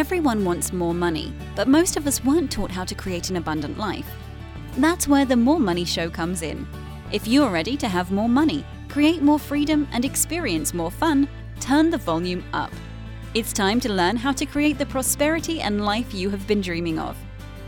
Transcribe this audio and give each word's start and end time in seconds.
Everyone 0.00 0.46
wants 0.46 0.72
more 0.72 0.94
money, 0.94 1.30
but 1.54 1.68
most 1.68 1.98
of 1.98 2.06
us 2.06 2.24
weren't 2.24 2.50
taught 2.50 2.70
how 2.70 2.86
to 2.86 2.94
create 2.94 3.28
an 3.28 3.36
abundant 3.36 3.76
life. 3.76 4.10
That's 4.78 5.06
where 5.06 5.26
the 5.26 5.36
More 5.36 5.60
Money 5.60 5.84
Show 5.84 6.08
comes 6.08 6.40
in. 6.40 6.66
If 7.12 7.28
you're 7.28 7.50
ready 7.50 7.76
to 7.76 7.86
have 7.86 8.10
more 8.10 8.26
money, 8.26 8.64
create 8.88 9.20
more 9.20 9.38
freedom, 9.38 9.86
and 9.92 10.06
experience 10.06 10.72
more 10.72 10.90
fun, 10.90 11.28
turn 11.60 11.90
the 11.90 11.98
volume 11.98 12.42
up. 12.54 12.72
It's 13.34 13.52
time 13.52 13.78
to 13.80 13.92
learn 13.92 14.16
how 14.16 14.32
to 14.32 14.46
create 14.46 14.78
the 14.78 14.86
prosperity 14.86 15.60
and 15.60 15.84
life 15.84 16.14
you 16.14 16.30
have 16.30 16.46
been 16.46 16.62
dreaming 16.62 16.98
of. 16.98 17.14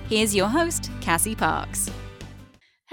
Here's 0.09 0.35
your 0.35 0.49
host, 0.49 0.91
Cassie 1.03 1.37
Parks. 1.37 1.91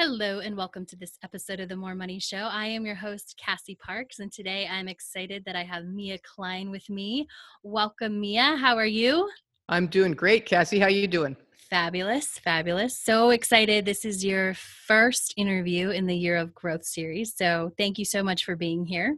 Hello, 0.02 0.40
and 0.40 0.56
welcome 0.56 0.86
to 0.86 0.96
this 0.96 1.20
episode 1.26 1.60
of 1.60 1.68
the 1.68 1.76
More 1.76 1.94
Money 1.94 2.22
Show. 2.22 2.38
I 2.38 2.68
am 2.68 2.86
your 2.86 2.96
host, 2.96 3.36
Cassie 3.38 3.76
Parks, 3.76 4.20
and 4.20 4.32
today 4.32 4.66
I'm 4.66 4.88
excited 4.88 5.44
that 5.44 5.58
I 5.58 5.64
have 5.66 5.84
Mia 5.84 6.18
Klein 6.20 6.72
with 6.72 6.90
me. 6.90 7.28
Welcome, 7.64 8.22
Mia. 8.22 8.56
How 8.56 8.78
are 8.78 8.86
you? 8.86 9.30
I'm 9.68 9.88
doing 9.88 10.14
great, 10.14 10.46
Cassie. 10.46 10.80
How 10.80 10.86
are 10.86 10.90
you 10.90 11.06
doing? 11.06 11.36
Fabulous, 11.70 12.40
fabulous. 12.40 12.98
So 12.98 13.32
excited. 13.32 13.84
This 13.84 14.06
is 14.06 14.24
your 14.24 14.54
first 14.54 15.34
interview 15.36 15.90
in 15.90 16.08
the 16.08 16.16
Year 16.16 16.38
of 16.38 16.56
Growth 16.56 16.86
series. 16.86 17.36
So 17.36 17.74
thank 17.78 18.00
you 18.00 18.06
so 18.06 18.24
much 18.24 18.46
for 18.46 18.56
being 18.56 18.86
here. 18.86 19.18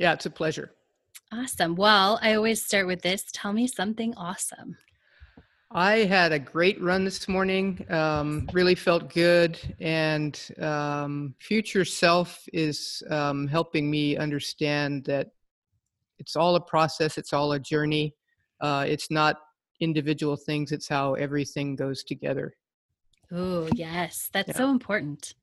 Yeah, 0.00 0.12
it's 0.12 0.26
a 0.26 0.30
pleasure. 0.30 0.72
Awesome. 1.32 1.76
Well, 1.76 2.18
I 2.20 2.34
always 2.34 2.64
start 2.64 2.88
with 2.88 3.02
this. 3.02 3.22
Tell 3.32 3.52
me 3.52 3.68
something 3.68 4.12
awesome. 4.16 4.76
I 5.76 6.04
had 6.06 6.32
a 6.32 6.38
great 6.38 6.80
run 6.82 7.04
this 7.04 7.28
morning. 7.28 7.84
Um, 7.90 8.48
really 8.54 8.74
felt 8.74 9.12
good, 9.12 9.58
and 9.78 10.40
um, 10.58 11.34
future 11.38 11.84
self 11.84 12.42
is 12.50 13.02
um, 13.10 13.46
helping 13.46 13.90
me 13.90 14.16
understand 14.16 15.04
that 15.04 15.32
it's 16.18 16.34
all 16.34 16.56
a 16.56 16.60
process. 16.62 17.18
It's 17.18 17.34
all 17.34 17.52
a 17.52 17.60
journey. 17.60 18.14
Uh, 18.58 18.86
it's 18.88 19.10
not 19.10 19.36
individual 19.80 20.34
things. 20.34 20.72
It's 20.72 20.88
how 20.88 21.12
everything 21.12 21.76
goes 21.76 22.04
together. 22.04 22.54
Oh 23.30 23.68
yes, 23.74 24.30
that's 24.32 24.48
yeah. 24.48 24.56
so 24.56 24.70
important. 24.70 25.34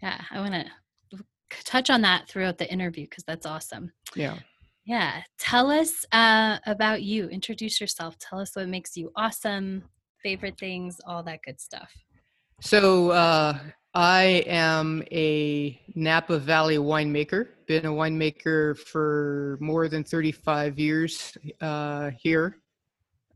Yeah, 0.00 0.20
I 0.30 0.38
want 0.38 0.54
to 0.54 1.18
touch 1.64 1.90
on 1.90 2.02
that 2.02 2.28
throughout 2.28 2.58
the 2.58 2.72
interview 2.72 3.06
because 3.10 3.24
that's 3.24 3.44
awesome. 3.44 3.90
Yeah. 4.14 4.36
Yeah. 4.84 5.22
Tell 5.38 5.70
us 5.70 6.04
uh, 6.12 6.58
about 6.66 7.02
you. 7.02 7.28
Introduce 7.28 7.80
yourself. 7.80 8.18
Tell 8.18 8.40
us 8.40 8.56
what 8.56 8.68
makes 8.68 8.96
you 8.96 9.12
awesome, 9.16 9.84
favorite 10.22 10.58
things, 10.58 11.00
all 11.06 11.22
that 11.22 11.40
good 11.44 11.60
stuff. 11.60 11.92
So, 12.60 13.10
uh, 13.10 13.58
I 13.94 14.42
am 14.46 15.02
a 15.12 15.78
Napa 15.94 16.38
Valley 16.38 16.78
winemaker. 16.78 17.48
Been 17.66 17.84
a 17.84 17.90
winemaker 17.90 18.78
for 18.78 19.58
more 19.60 19.86
than 19.88 20.02
35 20.02 20.78
years 20.78 21.36
uh, 21.60 22.10
here. 22.18 22.56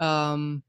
Um, 0.01 0.63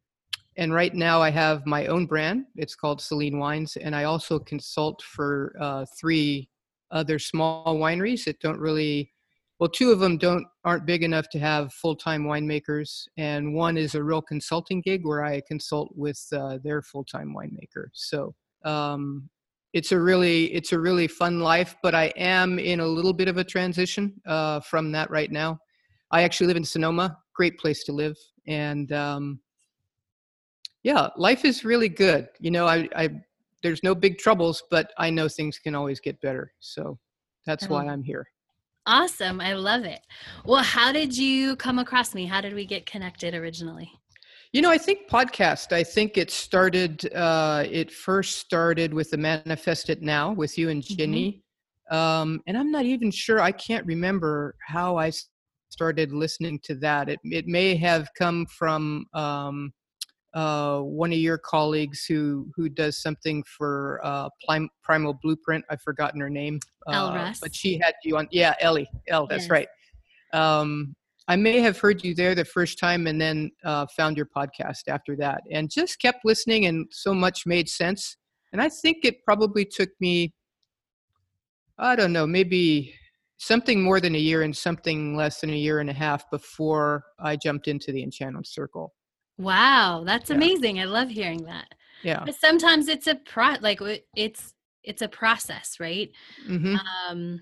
and 0.58 0.74
right 0.74 0.94
now 0.94 1.22
I 1.22 1.30
have 1.30 1.66
my 1.66 1.86
own 1.86 2.06
brand. 2.06 2.48
It's 2.58 2.76
called 2.76 3.00
Selene 3.00 3.40
Wines. 3.40 3.78
And 3.78 3.96
I 3.96 4.04
also 4.04 4.40
consult 4.40 5.02
for 5.04 5.56
uh, 5.60 5.86
three 5.98 6.50
other 6.92 7.18
small 7.18 7.78
wineries 7.78 8.26
that 8.26 8.40
don't 8.42 8.60
really 8.60 9.14
well 9.60 9.70
two 9.70 9.92
of 9.92 10.00
them 10.00 10.18
don't 10.18 10.46
aren't 10.64 10.86
big 10.86 11.04
enough 11.04 11.30
to 11.30 11.40
have 11.40 11.74
full-time 11.74 12.24
winemakers 12.24 13.08
and 13.18 13.54
one 13.54 13.78
is 13.78 13.96
a 13.96 14.04
real 14.04 14.22
consulting 14.22 14.82
gig 14.82 15.06
where 15.06 15.24
i 15.24 15.42
consult 15.48 15.90
with 15.96 16.22
uh, 16.34 16.58
their 16.64 16.82
full-time 16.82 17.34
winemaker. 17.36 17.88
So 17.94 18.36
um, 18.64 19.30
it's 19.74 19.92
a 19.92 20.00
really 20.00 20.54
it's 20.54 20.72
a 20.72 20.80
really 20.80 21.08
fun 21.08 21.40
life 21.40 21.76
but 21.84 21.94
i 21.94 22.06
am 22.16 22.60
in 22.60 22.80
a 22.80 22.88
little 22.88 23.14
bit 23.14 23.28
of 23.28 23.38
a 23.38 23.44
transition 23.44 24.14
uh, 24.26 24.60
from 24.62 24.92
that 24.92 25.10
right 25.10 25.32
now. 25.32 25.60
I 26.12 26.24
actually 26.24 26.48
live 26.48 26.58
in 26.58 26.64
sonoma 26.64 27.18
great 27.34 27.58
place 27.60 27.84
to 27.84 27.92
live 27.92 28.18
and 28.48 28.92
um, 28.92 29.40
yeah 30.84 31.10
life 31.18 31.46
is 31.46 31.66
really 31.66 31.90
good. 31.90 32.30
You 32.40 32.52
know 32.52 32.68
I, 32.68 32.88
I 32.96 33.10
there's 33.64 33.84
no 33.84 33.96
big 33.96 34.20
troubles 34.20 34.64
but 34.70 34.92
i 35.00 35.10
know 35.10 35.28
things 35.28 35.58
can 35.58 35.76
always 35.76 36.00
get 36.00 36.22
better. 36.22 36.54
So 36.60 37.00
that's 37.46 37.68
why 37.70 37.88
i'm 37.88 38.04
here 38.04 38.28
Awesome. 38.88 39.42
I 39.42 39.54
love 39.54 39.84
it. 39.84 40.00
Well, 40.46 40.64
how 40.64 40.94
did 40.94 41.16
you 41.16 41.58
come 41.58 41.78
across 41.78 42.16
me? 42.16 42.26
How 42.26 42.40
did 42.40 42.54
we 42.54 42.66
get 42.66 42.86
connected 42.86 43.36
originally? 43.36 43.92
You 44.54 44.62
know, 44.62 44.72
I 44.72 44.78
think 44.78 45.10
podcast. 45.10 45.74
I 45.74 45.84
think 45.84 46.18
it 46.18 46.32
started. 46.32 47.14
Uh, 47.14 47.66
it 47.70 47.92
first 47.92 48.38
started 48.38 48.94
with 48.94 49.12
the 49.12 49.18
Manifest 49.18 49.90
It 49.90 50.02
Now 50.02 50.32
with 50.32 50.58
you 50.58 50.70
and 50.70 50.82
Jenny, 50.82 51.44
mm-hmm. 51.92 51.96
um, 51.96 52.42
and 52.48 52.58
I'm 52.58 52.72
not 52.72 52.86
even 52.86 53.12
sure. 53.12 53.42
I 53.42 53.52
can't 53.52 53.86
remember 53.86 54.56
how 54.66 54.98
I 54.98 55.12
started 55.68 56.14
listening 56.14 56.58
to 56.64 56.76
that. 56.76 57.10
It 57.10 57.20
it 57.24 57.46
may 57.46 57.76
have 57.76 58.08
come 58.18 58.46
from 58.46 59.06
um, 59.14 59.74
uh, 60.34 60.80
one 60.80 61.12
of 61.12 61.18
your 61.18 61.38
colleagues 61.38 62.06
who 62.06 62.48
who 62.56 62.70
does 62.70 63.02
something 63.02 63.44
for 63.44 64.00
uh, 64.04 64.30
Prim- 64.48 64.70
Primal 64.84 65.18
Blueprint. 65.22 65.66
I've 65.70 65.82
forgotten 65.82 66.20
her 66.22 66.30
name, 66.30 66.60
uh, 66.88 67.34
but 67.42 67.56
she 67.56 67.78
had 67.78 67.94
you 68.04 68.18
on. 68.18 68.28
Yeah, 68.32 68.54
Ellie. 68.60 68.90
Elle, 69.08 69.28
that's 69.28 69.44
yes. 69.44 69.50
right. 69.50 69.68
Um, 70.34 70.96
I 71.30 71.36
may 71.36 71.60
have 71.60 71.78
heard 71.78 72.04
you 72.04 72.14
there 72.16 72.36
the 72.36 72.46
first 72.46 72.80
time, 72.80 73.08
and 73.08 73.20
then 73.20 73.52
uh, 73.64 73.86
found 73.96 74.16
your 74.16 74.28
podcast 74.28 74.88
after 74.88 75.16
that, 75.18 75.42
and 75.52 75.70
just 75.70 76.00
kept 76.00 76.24
listening, 76.24 76.66
and 76.66 76.88
so 76.92 77.14
much 77.14 77.46
made 77.46 77.70
sense. 77.70 78.18
And 78.54 78.62
I 78.62 78.70
think 78.70 79.00
it 79.04 79.24
probably 79.26 79.66
took 79.66 79.90
me, 80.00 80.34
I 81.78 81.96
don't 81.96 82.14
know, 82.14 82.26
maybe 82.26 82.94
something 83.38 83.82
more 83.84 84.00
than 84.00 84.16
a 84.16 84.20
year 84.20 84.42
and 84.42 84.56
something 84.56 85.16
less 85.16 85.42
than 85.42 85.52
a 85.52 85.56
year 85.56 85.80
and 85.80 85.90
a 85.90 85.94
half 85.94 86.30
before 86.32 87.04
I 87.20 87.36
jumped 87.36 87.68
into 87.68 87.92
the 87.92 88.04
Enchanted 88.04 88.48
Circle. 88.48 88.94
Wow, 89.38 90.04
that's 90.06 90.30
yeah. 90.30 90.36
amazing. 90.36 90.80
I 90.80 90.86
love 90.86 91.10
hearing 91.10 91.44
that. 91.44 91.74
Yeah. 92.04 92.24
But 92.26 92.36
sometimes 92.36 92.88
it's 92.88 93.08
a 93.08 93.16
pro 93.16 93.56
like 93.62 93.80
it's 94.16 94.54
it's 94.84 95.02
a 95.02 95.08
process, 95.08 95.78
right? 95.80 96.12
Mm-hmm. 96.48 96.76
Um 97.10 97.42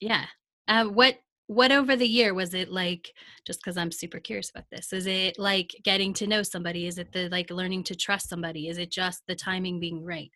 yeah. 0.00 0.26
Uh, 0.68 0.84
what 0.84 1.18
what 1.46 1.70
over 1.70 1.94
the 1.94 2.06
year 2.06 2.34
was 2.34 2.54
it 2.54 2.70
like 2.70 3.12
just 3.46 3.60
because 3.60 3.76
i'm 3.76 3.92
super 3.92 4.18
curious 4.18 4.50
about 4.50 4.64
this 4.70 4.92
is 4.92 5.06
it 5.06 5.38
like 5.38 5.74
getting 5.84 6.12
to 6.12 6.26
know 6.26 6.42
somebody 6.42 6.86
is 6.86 6.98
it 6.98 7.12
the 7.12 7.28
like 7.28 7.50
learning 7.50 7.82
to 7.84 7.94
trust 7.94 8.28
somebody 8.28 8.68
is 8.68 8.78
it 8.78 8.90
just 8.90 9.22
the 9.28 9.34
timing 9.34 9.78
being 9.78 10.04
right 10.04 10.30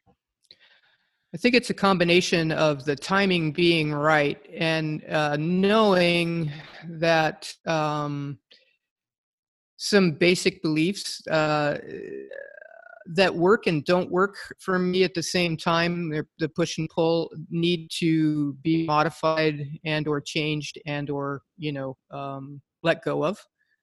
i 1.34 1.36
think 1.36 1.54
it's 1.54 1.70
a 1.70 1.74
combination 1.74 2.52
of 2.52 2.84
the 2.84 2.94
timing 2.94 3.50
being 3.50 3.92
right 3.92 4.46
and 4.56 5.04
uh, 5.06 5.36
knowing 5.36 6.50
that 6.88 7.52
um, 7.66 8.38
some 9.82 10.12
basic 10.12 10.60
beliefs 10.60 11.26
uh, 11.28 11.78
that 13.06 13.34
work 13.34 13.66
and 13.66 13.82
don't 13.86 14.10
work 14.10 14.36
for 14.58 14.78
me 14.78 15.04
at 15.04 15.14
the 15.14 15.22
same 15.22 15.56
time. 15.56 16.12
The 16.38 16.50
push 16.50 16.76
and 16.76 16.88
pull 16.90 17.32
need 17.48 17.88
to 17.98 18.52
be 18.62 18.84
modified 18.84 19.66
and 19.86 20.06
or 20.06 20.20
changed 20.20 20.78
and 20.86 21.08
or 21.08 21.40
you 21.56 21.72
know 21.72 21.96
um, 22.10 22.60
let 22.82 23.02
go 23.02 23.24
of. 23.24 23.38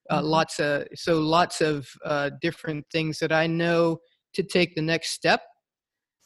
Uh, 0.09 0.19
mm-hmm. 0.19 0.27
lots 0.27 0.59
of 0.59 0.87
so 0.93 1.19
lots 1.19 1.61
of 1.61 1.89
uh, 2.05 2.29
different 2.41 2.85
things 2.93 3.19
that 3.19 3.33
i 3.33 3.45
know 3.45 3.97
to 4.33 4.41
take 4.41 4.73
the 4.73 4.81
next 4.81 5.09
step 5.09 5.41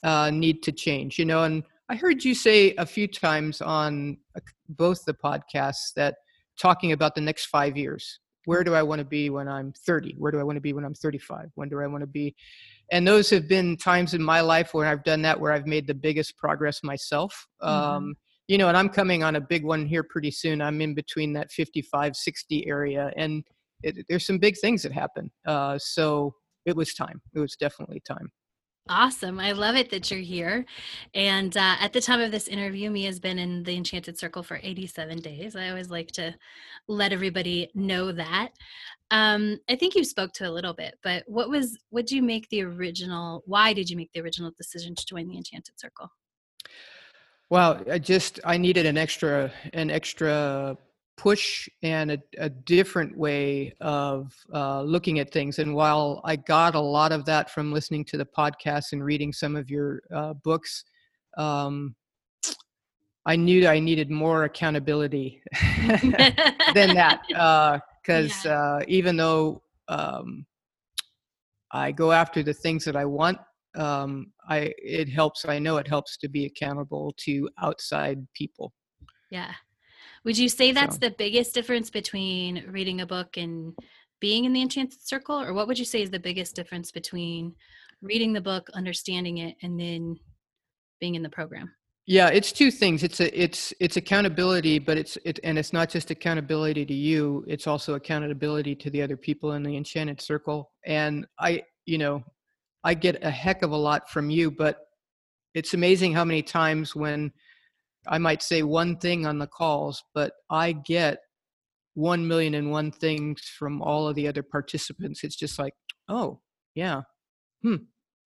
uh, 0.04 0.30
need 0.30 0.62
to 0.62 0.72
change 0.72 1.18
you 1.18 1.26
know 1.26 1.46
and 1.46 1.64
i 1.90 1.96
heard 1.96 2.24
you 2.24 2.36
say 2.36 2.76
a 2.76 2.86
few 2.86 3.08
times 3.08 3.60
on 3.60 4.16
uh, 4.36 4.40
both 4.70 5.04
the 5.06 5.16
podcasts 5.16 5.94
that 5.96 6.18
talking 6.60 6.92
about 6.92 7.16
the 7.16 7.22
next 7.22 7.46
five 7.48 7.76
years 7.76 8.20
where 8.46 8.64
do 8.64 8.74
I 8.74 8.84
want 8.84 9.00
to 9.00 9.06
be 9.06 9.30
when 9.30 9.48
I'm 9.48 9.74
30? 9.86 10.16
Where 10.18 10.32
do 10.32 10.40
I 10.40 10.44
want 10.44 10.58
to 10.58 10.62
be 10.62 10.74
when 10.74 10.86
I'm 10.86 10.94
35? 10.94 11.52
When 11.56 11.70
do 11.70 11.80
I 11.80 11.88
want 11.88 12.02
to 12.02 12.08
be? 12.08 12.36
And 12.92 13.08
those 13.08 13.30
have 13.30 13.48
been 13.48 13.78
times 13.78 14.14
in 14.14 14.22
my 14.22 14.42
life 14.42 14.74
where 14.74 14.88
I've 14.88 15.04
done 15.04 15.22
that, 15.24 15.40
where 15.40 15.52
I've 15.52 15.68
made 15.68 15.88
the 15.88 15.94
biggest 15.94 16.38
progress 16.38 16.84
myself. 16.84 17.48
Mm-hmm. 17.62 17.74
Um, 17.74 18.16
you 18.48 18.58
know, 18.58 18.68
and 18.68 18.76
I'm 18.76 18.90
coming 18.90 19.24
on 19.24 19.36
a 19.36 19.42
big 19.42 19.64
one 19.64 19.86
here 19.86 20.04
pretty 20.04 20.32
soon. 20.32 20.62
I'm 20.62 20.82
in 20.82 20.94
between 20.94 21.34
that 21.34 21.52
55, 21.52 22.16
60 22.16 22.68
area, 22.68 23.12
and 23.16 23.44
it, 23.82 24.06
there's 24.10 24.26
some 24.26 24.40
big 24.40 24.58
things 24.58 24.84
that 24.84 24.92
happen. 24.92 25.32
Uh, 25.46 25.78
so 25.80 26.36
it 26.66 26.76
was 26.76 26.94
time. 26.94 27.22
It 27.34 27.40
was 27.40 27.56
definitely 27.56 28.02
time. 28.06 28.30
Awesome. 28.90 29.40
I 29.40 29.52
love 29.52 29.76
it 29.76 29.90
that 29.92 30.10
you're 30.10 30.20
here. 30.20 30.66
And 31.14 31.56
uh, 31.56 31.76
at 31.80 31.94
the 31.94 32.02
time 32.02 32.20
of 32.20 32.32
this 32.32 32.48
interview, 32.48 32.90
Mia 32.90 33.08
has 33.08 33.20
been 33.20 33.38
in 33.38 33.64
the 33.64 33.76
Enchanted 33.76 34.18
Circle 34.18 34.44
for 34.44 34.60
87 34.62 35.20
days. 35.20 35.56
I 35.56 35.70
always 35.70 35.90
like 35.90 36.12
to 36.14 36.36
let 36.88 37.14
everybody 37.14 37.70
know 37.76 38.12
that. 38.12 38.50
Um, 39.12 39.60
I 39.70 39.76
think 39.76 39.96
you 39.96 40.04
spoke 40.04 40.34
to 40.34 40.50
a 40.50 40.52
little 40.52 40.74
bit, 40.74 40.98
but 41.04 41.24
what 41.28 41.50
was, 41.50 41.78
what 41.90 42.08
did 42.08 42.16
you 42.16 42.24
make 42.24 42.50
the 42.50 42.64
original, 42.64 43.44
why 43.46 43.74
did 43.74 43.90
you 43.90 43.96
make 43.96 44.12
the 44.14 44.22
original 44.22 44.52
decision 44.58 44.96
to 44.96 45.06
join 45.06 45.28
the 45.28 45.38
Enchanted 45.38 45.80
Circle? 45.80 46.10
Well, 47.50 47.84
I 47.90 48.00
just, 48.00 48.40
I 48.44 48.58
needed 48.58 48.86
an 48.86 48.98
extra, 48.98 49.52
an 49.74 49.92
extra 49.92 50.78
push 51.18 51.70
and 51.84 52.12
a, 52.12 52.18
a 52.38 52.50
different 52.50 53.16
way 53.18 53.74
of 53.82 54.34
uh, 54.54 54.82
looking 54.82 55.20
at 55.20 55.32
things. 55.32 55.60
And 55.60 55.76
while 55.76 56.22
I 56.24 56.36
got 56.36 56.76
a 56.76 56.80
lot 56.80 57.12
of 57.12 57.26
that 57.26 57.50
from 57.52 57.72
listening 57.72 58.06
to 58.06 58.18
the 58.18 58.26
podcast 58.26 58.94
and 58.94 59.04
reading 59.04 59.32
some 59.32 59.56
of 59.56 59.70
your 59.70 60.02
uh, 60.14 60.34
books, 60.34 60.84
um, 61.38 61.96
I 63.26 63.36
knew 63.36 63.68
I 63.68 63.80
needed 63.80 64.10
more 64.10 64.46
accountability 64.46 65.44
than 66.74 66.96
that. 66.96 67.22
Because 68.02 68.34
uh, 68.46 68.50
yeah. 68.50 68.62
Uh, 68.62 68.80
even 68.88 69.16
though 69.16 69.62
um, 69.88 70.46
I 71.72 71.92
go 71.92 72.12
after 72.12 72.42
the 72.42 72.54
things 72.54 72.84
that 72.86 72.96
I 72.96 73.06
want, 73.06 73.38
um, 73.76 74.34
I 74.50 74.74
it 74.78 75.08
helps. 75.08 75.46
I 75.46 75.60
know 75.60 75.78
it 75.78 75.88
helps 75.88 76.18
to 76.18 76.28
be 76.28 76.46
accountable 76.46 77.14
to 77.20 77.48
outside 77.62 78.28
people. 78.34 78.74
Yeah. 79.30 79.52
Would 80.24 80.38
you 80.38 80.50
say 80.50 80.72
that's 80.72 80.96
So- 80.96 81.00
the 81.00 81.12
biggest 81.12 81.54
difference 81.54 81.90
between 81.90 82.66
reading 82.68 83.02
a 83.02 83.06
book 83.06 83.38
and 83.38 83.76
being 84.20 84.46
in 84.46 84.54
the 84.54 84.62
Enchanted 84.62 85.02
Circle? 85.02 85.40
Or 85.42 85.54
what 85.54 85.68
would 85.68 85.80
you 85.80 85.86
say 85.86 86.02
is 86.02 86.12
the 86.12 86.20
biggest 86.20 86.56
difference 86.56 86.92
between 86.92 87.56
reading 88.02 88.34
the 88.34 88.42
book, 88.42 88.70
understanding 88.74 89.40
it, 89.40 89.58
and 89.62 89.80
then 89.80 90.18
being 91.00 91.16
in 91.16 91.24
the 91.24 91.30
program? 91.30 91.74
Yeah, 92.08 92.30
it's 92.30 92.52
two 92.52 92.72
things. 92.72 93.04
It's 93.04 93.20
a 93.20 93.40
it's 93.40 93.74
it's 93.80 93.96
accountability, 93.96 94.80
but 94.80 94.98
it's 94.98 95.18
it 95.24 95.40
and 95.44 95.58
it's 95.58 95.72
not 95.72 95.90
just 95.90 96.10
accountability 96.12 96.86
to 96.86 96.94
you. 96.94 97.46
It's 97.48 97.68
also 97.68 97.94
accountability 97.94 98.76
to 98.76 98.90
the 98.90 99.02
other 99.02 99.16
people 99.16 99.54
in 99.54 99.64
the 99.64 99.78
enchanted 99.78 100.20
circle. 100.20 100.72
And 100.86 101.26
I, 101.40 101.64
you 101.86 102.00
know, 102.00 102.24
I 102.84 102.96
get 102.96 103.24
a 103.24 103.30
heck 103.30 103.62
of 103.62 103.72
a 103.72 103.78
lot 103.78 104.10
from 104.10 104.30
you, 104.32 104.50
but 104.50 104.80
it's 105.54 105.74
amazing 105.76 106.14
how 106.14 106.26
many 106.26 106.42
times 106.42 106.96
when 106.96 107.32
I 108.08 108.18
might 108.18 108.42
say 108.42 108.64
one 108.64 108.98
thing 108.98 109.26
on 109.26 109.38
the 109.38 109.48
calls, 109.48 110.04
but 110.14 110.34
I 110.50 110.72
get 110.74 111.20
one 111.94 112.28
million 112.28 112.56
and 112.56 112.72
one 112.72 112.92
things 112.92 113.42
from 113.58 113.82
all 113.82 114.08
of 114.08 114.16
the 114.16 114.28
other 114.28 114.44
participants. 114.44 115.24
It's 115.24 115.36
just 115.36 115.60
like, 115.60 115.74
oh 116.08 116.40
yeah, 116.76 117.02
hmm. 117.64 117.76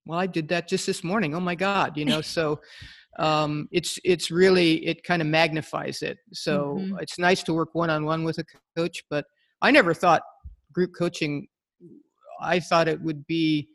Well, 0.06 0.18
I 0.20 0.26
did 0.26 0.48
that 0.48 0.68
just 0.68 0.86
this 0.86 1.02
morning. 1.02 1.34
Oh 1.34 1.40
my 1.40 1.56
God, 1.56 1.96
you 1.96 2.04
know. 2.04 2.20
So 2.20 2.60
um, 3.18 3.68
it's 3.72 3.98
it's 4.04 4.30
really 4.30 4.86
it 4.86 5.02
kind 5.02 5.20
of 5.20 5.26
magnifies 5.28 6.00
it. 6.02 6.18
So 6.32 6.78
Mhm. 6.78 7.02
it's 7.02 7.18
nice 7.18 7.42
to 7.44 7.54
work 7.54 7.70
one 7.74 7.90
on 7.90 8.04
one 8.04 8.22
with 8.22 8.38
a 8.38 8.44
coach, 8.76 9.02
but 9.10 9.24
I 9.62 9.70
never 9.72 9.92
thought 9.94 10.22
group 10.72 10.92
coaching. 10.96 11.48
I 12.40 12.60
thought 12.60 12.86
it 12.86 13.00
would 13.00 13.26
be 13.26 13.68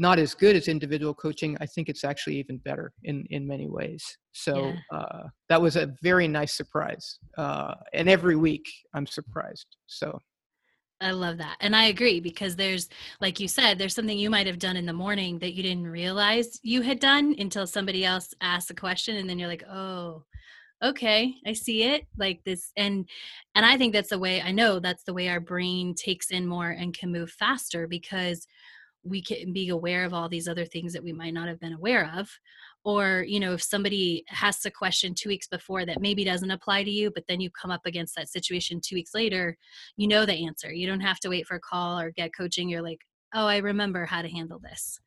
not 0.00 0.18
as 0.18 0.34
good 0.34 0.56
as 0.56 0.66
individual 0.66 1.12
coaching. 1.12 1.56
I 1.60 1.66
think 1.66 1.88
it's 1.90 2.04
actually 2.04 2.36
even 2.36 2.56
better 2.58 2.92
in 3.04 3.26
in 3.30 3.46
many 3.46 3.68
ways. 3.68 4.02
So 4.32 4.72
uh, 4.90 5.24
that 5.48 5.60
was 5.60 5.76
a 5.76 5.94
very 6.02 6.26
nice 6.26 6.54
surprise. 6.56 7.18
Uh, 7.36 7.74
and 7.92 8.08
every 8.08 8.36
week 8.36 8.66
I'm 8.94 9.06
surprised. 9.06 9.66
So 9.86 10.18
I 11.02 11.12
love 11.12 11.38
that. 11.38 11.56
And 11.60 11.74
I 11.74 11.84
agree 11.84 12.20
because 12.20 12.56
there's, 12.56 12.88
like 13.20 13.40
you 13.40 13.48
said, 13.48 13.78
there's 13.78 13.94
something 13.94 14.18
you 14.18 14.28
might 14.28 14.46
have 14.46 14.58
done 14.58 14.76
in 14.76 14.84
the 14.84 14.92
morning 14.92 15.38
that 15.38 15.54
you 15.54 15.62
didn't 15.62 15.86
realize 15.86 16.60
you 16.62 16.82
had 16.82 17.00
done 17.00 17.34
until 17.38 17.66
somebody 17.66 18.04
else 18.04 18.34
asked 18.42 18.70
a 18.70 18.74
question. 18.74 19.16
And 19.16 19.28
then 19.28 19.38
you're 19.38 19.48
like, 19.48 19.64
oh, 19.70 20.24
okay, 20.82 21.34
I 21.46 21.54
see 21.54 21.84
it 21.84 22.06
like 22.18 22.42
this. 22.44 22.72
And, 22.76 23.08
and 23.54 23.64
I 23.64 23.78
think 23.78 23.94
that's 23.94 24.10
the 24.10 24.18
way 24.18 24.42
I 24.42 24.52
know 24.52 24.78
that's 24.78 25.04
the 25.04 25.14
way 25.14 25.28
our 25.28 25.40
brain 25.40 25.94
takes 25.94 26.30
in 26.30 26.46
more 26.46 26.70
and 26.70 26.96
can 26.96 27.10
move 27.10 27.30
faster 27.30 27.86
because 27.86 28.46
we 29.02 29.22
can 29.22 29.52
be 29.52 29.70
aware 29.70 30.04
of 30.04 30.12
all 30.12 30.28
these 30.28 30.48
other 30.48 30.64
things 30.64 30.92
that 30.92 31.02
we 31.02 31.12
might 31.12 31.34
not 31.34 31.48
have 31.48 31.60
been 31.60 31.72
aware 31.72 32.10
of 32.16 32.28
or 32.84 33.24
you 33.26 33.40
know 33.40 33.54
if 33.54 33.62
somebody 33.62 34.24
has 34.28 34.64
a 34.66 34.70
question 34.70 35.14
two 35.14 35.28
weeks 35.28 35.48
before 35.48 35.86
that 35.86 36.00
maybe 36.00 36.24
doesn't 36.24 36.50
apply 36.50 36.82
to 36.82 36.90
you 36.90 37.10
but 37.14 37.24
then 37.28 37.40
you 37.40 37.50
come 37.50 37.70
up 37.70 37.80
against 37.86 38.14
that 38.14 38.28
situation 38.28 38.80
two 38.82 38.94
weeks 38.94 39.14
later 39.14 39.56
you 39.96 40.06
know 40.08 40.26
the 40.26 40.46
answer. 40.46 40.72
You 40.72 40.86
don't 40.86 41.00
have 41.00 41.20
to 41.20 41.28
wait 41.28 41.46
for 41.46 41.56
a 41.56 41.60
call 41.60 41.98
or 41.98 42.10
get 42.10 42.34
coaching. 42.36 42.68
You're 42.68 42.82
like 42.82 43.00
oh 43.34 43.46
i 43.46 43.58
remember 43.58 44.04
how 44.06 44.22
to 44.22 44.28
handle 44.28 44.58
this. 44.58 44.98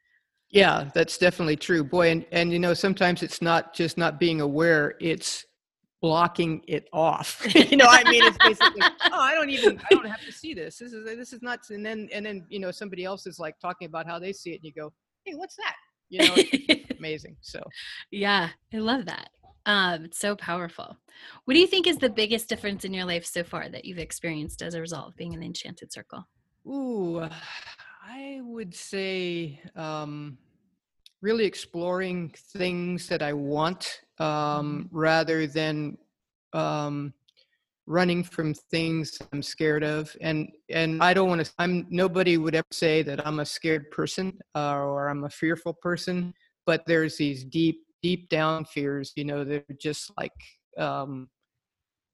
Yeah, 0.50 0.92
that's 0.94 1.18
definitely 1.18 1.56
true. 1.56 1.84
Boy, 1.84 2.12
and, 2.12 2.26
and 2.32 2.54
you 2.54 2.60
know, 2.60 2.76
sometimes 2.76 3.24
it's 3.24 3.42
not 3.42 3.74
just 3.74 3.98
not 3.98 4.20
being 4.20 4.40
aware, 4.40 4.94
it's 5.00 5.46
blocking 6.04 6.62
it 6.68 6.88
off. 6.94 7.42
you 7.56 7.78
know, 7.78 7.88
I 7.90 8.04
mean 8.12 8.24
it's 8.24 8.38
basically, 8.38 8.82
oh, 8.82 9.20
I 9.20 9.34
don't 9.34 9.50
even 9.50 9.80
I 9.90 9.96
don't 9.96 10.06
have 10.06 10.24
to 10.26 10.32
see 10.32 10.54
this. 10.54 10.78
This 10.78 10.94
is 10.94 11.04
this 11.06 11.34
is 11.34 11.42
nuts. 11.42 11.72
And 11.72 11.84
then 11.84 12.10
and 12.14 12.24
then, 12.26 12.46
you 12.50 12.60
know, 12.60 12.70
somebody 12.70 13.06
else 13.06 13.26
is 13.26 13.40
like 13.40 13.58
talking 13.60 13.88
about 13.88 14.06
how 14.06 14.20
they 14.20 14.34
see 14.34 14.52
it 14.52 14.58
and 14.58 14.66
you 14.66 14.74
go, 14.74 14.94
Hey, 15.26 15.34
what's 15.34 15.56
that? 15.56 15.76
You 16.10 16.28
know, 16.28 16.34
it's 16.36 16.92
amazing. 17.00 17.38
So 17.42 17.64
yeah 18.12 18.50
i 18.74 18.78
love 18.78 19.06
that 19.06 19.30
um 19.66 20.06
it's 20.06 20.20
so 20.20 20.36
powerful 20.36 20.98
what 21.46 21.54
do 21.54 21.60
you 21.60 21.68
think 21.68 21.88
is 21.88 21.98
the 21.98 22.10
biggest 22.10 22.48
difference 22.48 22.86
in 22.86 22.94
your 22.94 23.06
life 23.06 23.26
so 23.26 23.44
far 23.44 23.70
that 23.70 23.86
you've 23.86 23.98
experienced 23.98 24.62
as 24.62 24.76
a 24.76 24.82
result 24.82 25.08
of 25.08 25.16
being 25.16 25.34
in 25.34 25.40
the 25.40 25.46
enchanted 25.46 25.92
circle 25.92 26.28
Ooh, 26.66 27.28
I 28.08 28.40
would 28.42 28.74
say 28.74 29.60
um, 29.76 30.38
really 31.22 31.44
exploring 31.44 32.34
things 32.54 33.08
that 33.10 33.22
I 33.22 33.34
want 33.34 34.00
um, 34.24 34.88
rather 34.92 35.46
than 35.46 35.98
um, 36.54 37.14
running 37.86 38.24
from 38.24 38.54
things 38.54 39.20
I'm 39.32 39.44
scared 39.44 39.84
of. 39.84 40.16
And 40.22 40.50
and 40.70 41.04
I 41.04 41.14
don't 41.14 41.28
want 41.28 41.46
to. 41.46 41.52
I'm 41.60 41.86
nobody 41.90 42.38
would 42.38 42.56
ever 42.56 42.68
say 42.72 43.04
that 43.04 43.26
I'm 43.28 43.40
a 43.40 43.46
scared 43.46 43.92
person 43.92 44.40
uh, 44.56 44.78
or 44.78 45.10
I'm 45.10 45.26
a 45.26 45.30
fearful 45.30 45.74
person. 45.74 46.34
But 46.66 46.86
there's 46.88 47.18
these 47.18 47.44
deep, 47.44 47.82
deep 48.02 48.30
down 48.30 48.64
fears. 48.66 49.12
You 49.16 49.26
know, 49.26 49.44
they're 49.44 49.64
just 49.80 50.12
like. 50.18 50.32
Um, 50.78 51.30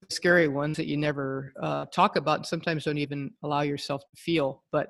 scary 0.09 0.47
ones 0.47 0.75
that 0.77 0.87
you 0.87 0.97
never 0.97 1.53
uh, 1.61 1.85
talk 1.87 2.15
about 2.15 2.37
and 2.37 2.45
sometimes 2.45 2.85
don't 2.85 2.97
even 2.97 3.29
allow 3.43 3.61
yourself 3.61 4.01
to 4.01 4.21
feel 4.21 4.63
but 4.71 4.87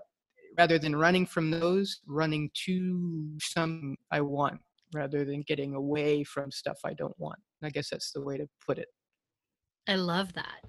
rather 0.58 0.80
than 0.80 0.96
running 0.96 1.26
from 1.26 1.52
those 1.52 2.00
running 2.08 2.50
to 2.54 3.28
some 3.42 3.98
i 4.12 4.22
want 4.22 4.62
rather 4.94 5.24
than 5.26 5.42
getting 5.42 5.74
away 5.76 6.24
from 6.24 6.52
stuff 6.52 6.78
i 6.86 6.94
don't 6.94 7.18
want 7.18 7.40
i 7.64 7.70
guess 7.70 7.90
that's 7.90 8.12
the 8.12 8.22
way 8.22 8.38
to 8.38 8.48
put 8.66 8.78
it 8.78 8.88
I 9.88 9.96
love 9.96 10.34
that. 10.34 10.62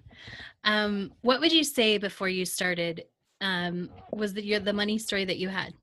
Um, 0.65 1.13
what 1.21 1.41
would 1.41 1.53
you 1.53 1.63
say 1.63 1.99
before 1.99 2.31
you 2.31 2.47
started? 2.47 3.05
Um, 3.43 3.91
was 4.13 4.33
the 4.33 4.43
your 4.43 4.61
the 4.61 4.73
money 4.73 4.97
story 4.97 5.27
that 5.27 5.37
you 5.37 5.51
had? 5.51 5.75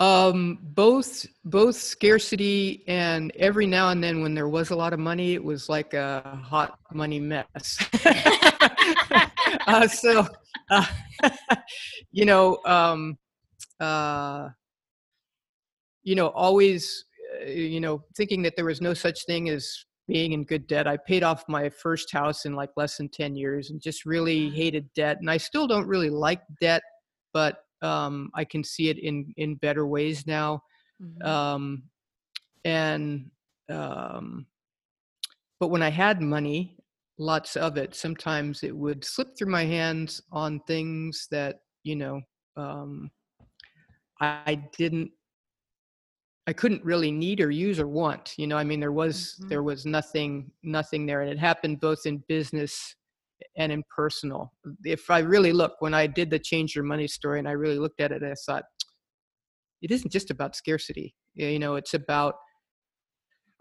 um 0.00 0.58
both 0.62 1.26
both 1.44 1.76
scarcity 1.76 2.82
and 2.88 3.30
every 3.36 3.66
now 3.66 3.90
and 3.90 4.02
then 4.02 4.22
when 4.22 4.34
there 4.34 4.48
was 4.48 4.70
a 4.70 4.74
lot 4.74 4.94
of 4.94 4.98
money 4.98 5.34
it 5.34 5.44
was 5.44 5.68
like 5.68 5.92
a 5.92 6.40
hot 6.42 6.78
money 6.92 7.20
mess 7.20 7.78
uh, 9.66 9.86
so 9.86 10.26
uh, 10.70 10.86
you 12.12 12.24
know 12.24 12.58
um 12.64 13.18
uh 13.78 14.48
you 16.02 16.14
know 16.14 16.28
always 16.28 17.04
uh, 17.40 17.50
you 17.50 17.80
know 17.80 18.02
thinking 18.16 18.42
that 18.42 18.56
there 18.56 18.64
was 18.64 18.80
no 18.80 18.94
such 18.94 19.24
thing 19.26 19.48
as 19.48 19.84
being 20.06 20.32
in 20.32 20.44
good 20.44 20.66
debt 20.66 20.86
i 20.86 20.96
paid 20.96 21.22
off 21.22 21.44
my 21.48 21.68
first 21.68 22.10
house 22.12 22.44
in 22.44 22.54
like 22.54 22.70
less 22.76 22.96
than 22.96 23.08
10 23.08 23.36
years 23.36 23.70
and 23.70 23.80
just 23.80 24.04
really 24.04 24.50
hated 24.50 24.88
debt 24.94 25.18
and 25.20 25.30
i 25.30 25.36
still 25.36 25.66
don't 25.66 25.86
really 25.86 26.10
like 26.10 26.42
debt 26.60 26.82
but 27.32 27.58
um 27.82 28.30
i 28.34 28.44
can 28.44 28.64
see 28.64 28.88
it 28.88 28.98
in 28.98 29.32
in 29.36 29.54
better 29.56 29.86
ways 29.86 30.26
now 30.26 30.62
um 31.24 31.82
and 32.64 33.30
um 33.70 34.46
but 35.58 35.68
when 35.68 35.82
i 35.82 35.88
had 35.88 36.20
money 36.20 36.76
lots 37.18 37.56
of 37.56 37.76
it 37.76 37.94
sometimes 37.94 38.62
it 38.62 38.74
would 38.74 39.04
slip 39.04 39.36
through 39.36 39.50
my 39.50 39.64
hands 39.64 40.20
on 40.32 40.60
things 40.66 41.28
that 41.30 41.60
you 41.84 41.94
know 41.94 42.20
um 42.56 43.10
I 44.20 44.62
didn't 44.76 45.10
i 46.46 46.52
couldn't 46.52 46.84
really 46.84 47.10
need 47.12 47.40
or 47.40 47.50
use 47.50 47.78
or 47.78 47.86
want 47.88 48.34
you 48.38 48.46
know 48.46 48.56
i 48.56 48.64
mean 48.64 48.80
there 48.80 48.92
was 48.92 49.36
Mhm. 49.42 49.48
there 49.48 49.62
was 49.62 49.86
nothing 49.86 50.50
nothing 50.62 51.06
there 51.06 51.20
and 51.22 51.30
it 51.30 51.38
happened 51.38 51.80
both 51.80 52.06
in 52.06 52.22
business 52.28 52.96
and 53.56 53.72
in 53.72 53.82
personal. 53.94 54.52
If 54.84 55.10
i 55.10 55.18
really 55.20 55.52
look 55.52 55.74
when 55.80 55.94
i 55.94 56.06
did 56.06 56.28
the 56.30 56.38
change 56.38 56.74
your 56.74 56.84
money 56.84 57.08
story 57.08 57.38
and 57.38 57.48
i 57.48 57.52
really 57.52 57.78
looked 57.78 58.00
at 58.00 58.12
it 58.12 58.22
i 58.22 58.34
thought 58.46 58.64
it 59.82 59.90
isn't 59.90 60.12
just 60.12 60.30
about 60.30 60.54
scarcity 60.56 61.14
you 61.34 61.58
know 61.58 61.76
it's 61.76 61.94
about 61.94 62.34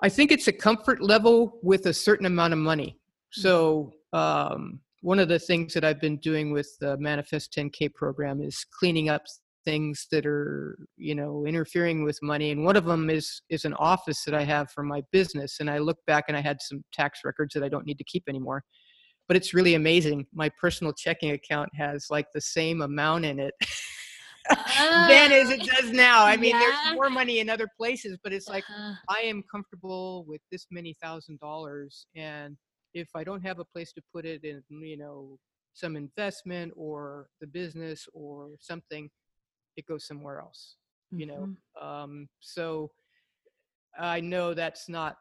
i 0.02 0.10
think 0.10 0.32
it's 0.32 0.48
a 0.48 0.54
comfort 0.54 1.02
level 1.02 1.60
with 1.64 1.86
a 1.86 1.94
certain 1.94 2.26
amount 2.26 2.54
of 2.54 2.60
money. 2.60 2.98
So 3.32 3.94
um, 4.12 4.80
one 5.02 5.20
of 5.20 5.28
the 5.30 5.40
things 5.40 5.74
that 5.76 5.84
i've 5.86 6.02
been 6.02 6.18
doing 6.18 6.52
with 6.52 6.70
the 6.80 6.98
manifest 6.98 7.54
10k 7.54 7.94
program 7.94 8.42
is 8.42 8.66
cleaning 8.78 9.08
up 9.10 9.24
things 9.70 10.08
that 10.12 10.26
are 10.26 10.78
you 10.98 11.16
know 11.20 11.46
interfering 11.46 12.04
with 12.04 12.18
money 12.24 12.50
and 12.52 12.66
one 12.70 12.78
of 12.82 12.86
them 12.86 13.10
is 13.10 13.28
is 13.50 13.66
an 13.66 13.74
office 13.76 14.24
that 14.26 14.34
i 14.42 14.44
have 14.44 14.68
for 14.72 14.84
my 14.84 15.02
business 15.12 15.52
and 15.60 15.70
i 15.70 15.78
look 15.78 15.98
back 16.08 16.26
and 16.28 16.38
i 16.38 16.42
had 16.50 16.58
some 16.62 16.80
tax 17.00 17.20
records 17.24 17.54
that 17.54 17.64
i 17.64 17.70
don't 17.70 17.86
need 17.90 17.98
to 17.98 18.04
keep 18.14 18.24
anymore 18.28 18.62
but 19.28 19.38
it's 19.38 19.54
really 19.54 19.76
amazing. 19.76 20.26
My 20.34 20.50
personal 20.60 20.92
checking 20.92 21.32
account 21.32 21.70
has 21.76 22.08
like 22.10 22.26
the 22.34 22.42
same 22.42 22.82
amount 22.82 23.26
in 23.26 23.40
it 23.40 23.54
then 25.08 25.32
as 25.32 25.52
it 25.52 25.62
does 25.76 25.92
now. 25.92 26.26
I 26.26 26.36
mean 26.36 26.54
Yeah. 26.54 26.60
there's 26.60 26.96
more 26.96 27.10
money 27.12 27.40
in 27.40 27.50
other 27.50 27.68
places 27.78 28.18
but 28.24 28.34
it's 28.34 28.50
like 28.50 28.66
Uh, 28.70 28.94
I 29.08 29.20
am 29.22 29.44
comfortable 29.52 30.26
with 30.28 30.42
this 30.52 30.66
many 30.72 30.96
thousand 31.02 31.40
dollars, 31.40 32.06
and 32.16 32.58
if 32.94 33.10
I 33.16 33.24
don't 33.24 33.42
have 33.42 33.60
a 33.60 33.66
place 33.66 33.92
to 33.94 34.02
put 34.14 34.26
it 34.26 34.44
in, 34.44 34.62
you 34.92 34.98
know, 34.98 35.38
some 35.74 35.96
investment 35.96 36.74
or 36.76 37.28
the 37.42 37.48
business 37.48 38.08
or 38.14 38.50
something, 38.60 39.10
it 39.80 39.88
goes 39.88 40.06
somewhere 40.06 40.40
else. 40.40 40.76
You 41.12 41.26
know, 41.26 41.50
mhm. 41.50 41.84
um, 41.84 42.30
so 42.40 42.92
I 43.98 44.20
know 44.20 44.54
that's 44.54 44.88
not 44.88 45.18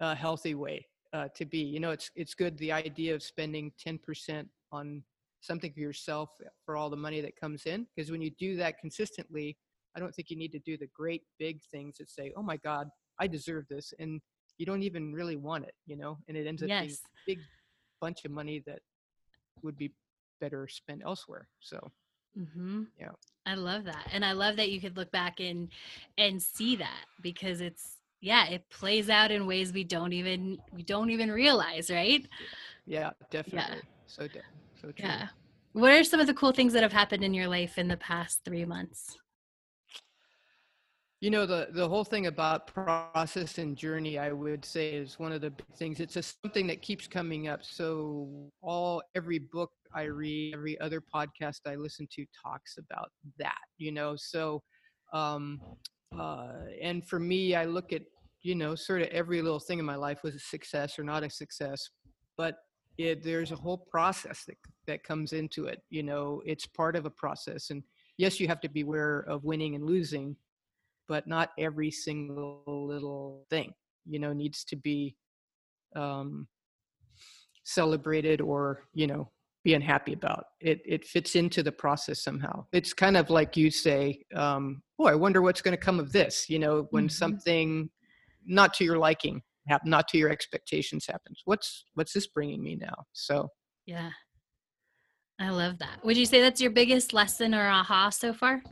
a 0.00 0.14
healthy 0.16 0.54
way 0.54 0.86
uh, 1.12 1.28
to 1.36 1.44
be. 1.44 1.58
You 1.58 1.78
know, 1.78 1.90
it's 1.92 2.10
it's 2.16 2.34
good 2.34 2.58
the 2.58 2.72
idea 2.72 3.14
of 3.14 3.22
spending 3.22 3.72
ten 3.78 3.98
percent 3.98 4.48
on 4.72 5.02
something 5.40 5.72
for 5.72 5.80
yourself 5.80 6.30
for 6.64 6.76
all 6.76 6.90
the 6.90 6.96
money 6.96 7.20
that 7.20 7.36
comes 7.36 7.66
in. 7.66 7.86
Because 7.94 8.10
when 8.10 8.20
you 8.20 8.30
do 8.30 8.56
that 8.56 8.78
consistently, 8.80 9.56
I 9.96 10.00
don't 10.00 10.14
think 10.14 10.30
you 10.30 10.36
need 10.36 10.52
to 10.52 10.60
do 10.60 10.76
the 10.76 10.88
great 10.94 11.22
big 11.38 11.62
things 11.70 11.98
that 11.98 12.10
say, 12.10 12.32
"Oh 12.36 12.42
my 12.42 12.56
God, 12.56 12.88
I 13.20 13.28
deserve 13.28 13.66
this," 13.68 13.94
and 14.00 14.20
you 14.58 14.66
don't 14.66 14.82
even 14.82 15.12
really 15.12 15.36
want 15.36 15.64
it, 15.64 15.74
you 15.86 15.96
know. 15.96 16.18
And 16.26 16.36
it 16.36 16.46
ends 16.46 16.62
up 16.62 16.68
being 16.68 16.90
a 16.90 17.26
big 17.26 17.38
bunch 18.00 18.24
of 18.24 18.32
money 18.32 18.62
that 18.66 18.80
would 19.62 19.78
be 19.78 19.92
better 20.40 20.66
spent 20.66 21.02
elsewhere. 21.04 21.48
So 21.60 21.92
hmm 22.36 22.84
Yeah. 22.98 23.12
I 23.44 23.54
love 23.54 23.84
that. 23.84 24.08
And 24.12 24.24
I 24.24 24.32
love 24.32 24.56
that 24.56 24.70
you 24.70 24.80
could 24.80 24.96
look 24.96 25.10
back 25.10 25.40
and 25.40 25.68
and 26.16 26.42
see 26.42 26.76
that 26.76 27.06
because 27.20 27.60
it's 27.60 27.98
yeah, 28.20 28.46
it 28.48 28.68
plays 28.70 29.10
out 29.10 29.32
in 29.32 29.46
ways 29.46 29.72
we 29.72 29.84
don't 29.84 30.12
even 30.12 30.58
we 30.72 30.82
don't 30.84 31.10
even 31.10 31.30
realize, 31.30 31.90
right? 31.90 32.26
yeah, 32.86 33.10
definitely. 33.30 33.82
So 34.06 34.28
de- 34.28 34.42
so 34.80 34.92
true. 34.92 35.08
Yeah. 35.08 35.28
What 35.72 35.92
are 35.92 36.04
some 36.04 36.20
of 36.20 36.26
the 36.26 36.34
cool 36.34 36.52
things 36.52 36.72
that 36.74 36.82
have 36.82 36.92
happened 36.92 37.24
in 37.24 37.34
your 37.34 37.48
life 37.48 37.78
in 37.78 37.88
the 37.88 37.96
past 37.96 38.44
3 38.44 38.64
months? 38.64 39.16
You 41.22 41.30
know, 41.30 41.46
the, 41.46 41.68
the 41.70 41.88
whole 41.88 42.02
thing 42.02 42.26
about 42.26 42.66
process 42.66 43.58
and 43.58 43.76
journey, 43.76 44.18
I 44.18 44.32
would 44.32 44.64
say, 44.64 44.90
is 44.90 45.20
one 45.20 45.30
of 45.30 45.40
the 45.40 45.50
big 45.50 45.72
things. 45.76 46.00
It's 46.00 46.14
just 46.14 46.42
something 46.42 46.66
that 46.66 46.82
keeps 46.82 47.06
coming 47.06 47.46
up. 47.46 47.60
So, 47.62 48.50
all 48.60 49.04
every 49.14 49.38
book 49.38 49.70
I 49.94 50.02
read, 50.02 50.52
every 50.52 50.80
other 50.80 51.00
podcast 51.00 51.60
I 51.64 51.76
listen 51.76 52.08
to 52.14 52.26
talks 52.44 52.76
about 52.76 53.12
that, 53.38 53.60
you 53.78 53.92
know. 53.92 54.16
So, 54.16 54.64
um, 55.12 55.60
uh, 56.18 56.54
and 56.82 57.06
for 57.06 57.20
me, 57.20 57.54
I 57.54 57.66
look 57.66 57.92
at, 57.92 58.02
you 58.40 58.56
know, 58.56 58.74
sort 58.74 59.02
of 59.02 59.08
every 59.10 59.42
little 59.42 59.60
thing 59.60 59.78
in 59.78 59.84
my 59.84 59.94
life 59.94 60.24
was 60.24 60.34
a 60.34 60.40
success 60.40 60.98
or 60.98 61.04
not 61.04 61.22
a 61.22 61.30
success, 61.30 61.88
but 62.36 62.56
it, 62.98 63.22
there's 63.22 63.52
a 63.52 63.56
whole 63.56 63.86
process 63.92 64.44
that, 64.46 64.56
that 64.88 65.04
comes 65.04 65.32
into 65.34 65.66
it. 65.66 65.82
You 65.88 66.02
know, 66.02 66.42
it's 66.44 66.66
part 66.66 66.96
of 66.96 67.06
a 67.06 67.10
process. 67.10 67.70
And 67.70 67.84
yes, 68.18 68.40
you 68.40 68.48
have 68.48 68.60
to 68.62 68.68
be 68.68 68.80
aware 68.80 69.20
of 69.28 69.44
winning 69.44 69.76
and 69.76 69.84
losing 69.84 70.34
but 71.12 71.26
not 71.26 71.50
every 71.58 71.90
single 71.90 72.62
little 72.66 73.44
thing 73.50 73.70
you 74.06 74.18
know 74.18 74.32
needs 74.32 74.64
to 74.64 74.76
be 74.76 75.14
um, 75.94 76.48
celebrated 77.64 78.40
or 78.40 78.84
you 78.94 79.06
know 79.06 79.28
be 79.62 79.74
unhappy 79.74 80.14
about 80.14 80.44
it 80.60 80.80
it 80.86 81.04
fits 81.04 81.36
into 81.36 81.62
the 81.62 81.70
process 81.70 82.24
somehow 82.24 82.64
it's 82.72 82.94
kind 82.94 83.18
of 83.18 83.28
like 83.28 83.58
you 83.58 83.70
say 83.70 84.24
um, 84.34 84.82
oh 84.98 85.04
i 85.04 85.14
wonder 85.14 85.42
what's 85.42 85.60
going 85.60 85.76
to 85.76 85.84
come 85.88 86.00
of 86.00 86.12
this 86.12 86.48
you 86.48 86.58
know 86.58 86.86
when 86.92 87.08
Mhm. 87.08 87.12
something 87.12 87.90
not 88.46 88.72
to 88.72 88.82
your 88.82 88.96
liking 88.96 89.42
hap- 89.68 89.84
not 89.84 90.08
to 90.08 90.16
your 90.16 90.30
expectations 90.30 91.04
happens 91.06 91.42
what's 91.44 91.84
what's 91.92 92.14
this 92.14 92.26
bringing 92.26 92.62
me 92.62 92.74
now 92.74 92.96
so 93.12 93.50
Yeah. 93.84 94.12
I 95.38 95.48
love 95.50 95.78
that. 95.78 96.04
Would 96.04 96.16
you 96.16 96.26
say 96.26 96.40
that's 96.40 96.60
your 96.60 96.70
biggest 96.70 97.12
lesson 97.12 97.52
or 97.52 97.66
aha 97.68 98.10
so 98.10 98.32
far? 98.32 98.62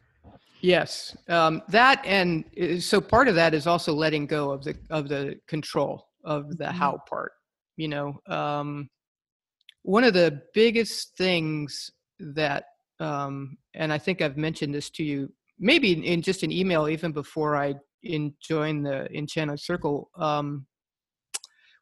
Yes, 0.63 1.17
um, 1.29 1.63
that 1.69 2.03
and 2.05 2.45
uh, 2.61 2.79
so 2.81 3.01
part 3.01 3.29
of 3.29 3.35
that 3.37 3.55
is 3.55 3.67
also 3.67 3.95
letting 3.95 4.27
go 4.27 4.51
of 4.51 4.63
the 4.63 4.77
of 4.91 5.09
the 5.09 5.41
control 5.47 6.07
of 6.25 6.57
the 6.59 6.65
Mhm. 6.67 6.73
how 6.73 6.99
part. 7.09 7.33
You 7.77 7.89
know, 7.89 8.21
um, 8.27 8.91
one 9.83 10.05
of 10.05 10.13
the 10.13 10.43
biggest 10.53 11.17
things 11.17 11.91
that, 12.19 12.65
um, 12.99 13.57
and 13.75 13.93
I 13.93 13.99
think 13.99 14.21
I've 14.21 14.37
mentioned 14.37 14.75
this 14.75 14.91
to 14.91 15.05
you, 15.05 15.33
maybe 15.59 15.93
in, 15.93 16.03
in 16.03 16.23
just 16.23 16.43
an 16.43 16.53
email 16.53 16.89
even 16.89 17.13
before 17.13 17.57
I 17.57 17.75
in 18.03 18.35
joined 18.43 18.85
the 18.87 19.07
in 19.11 19.21
Enchanted 19.21 19.61
Circle. 19.61 20.11
Um, 20.17 20.67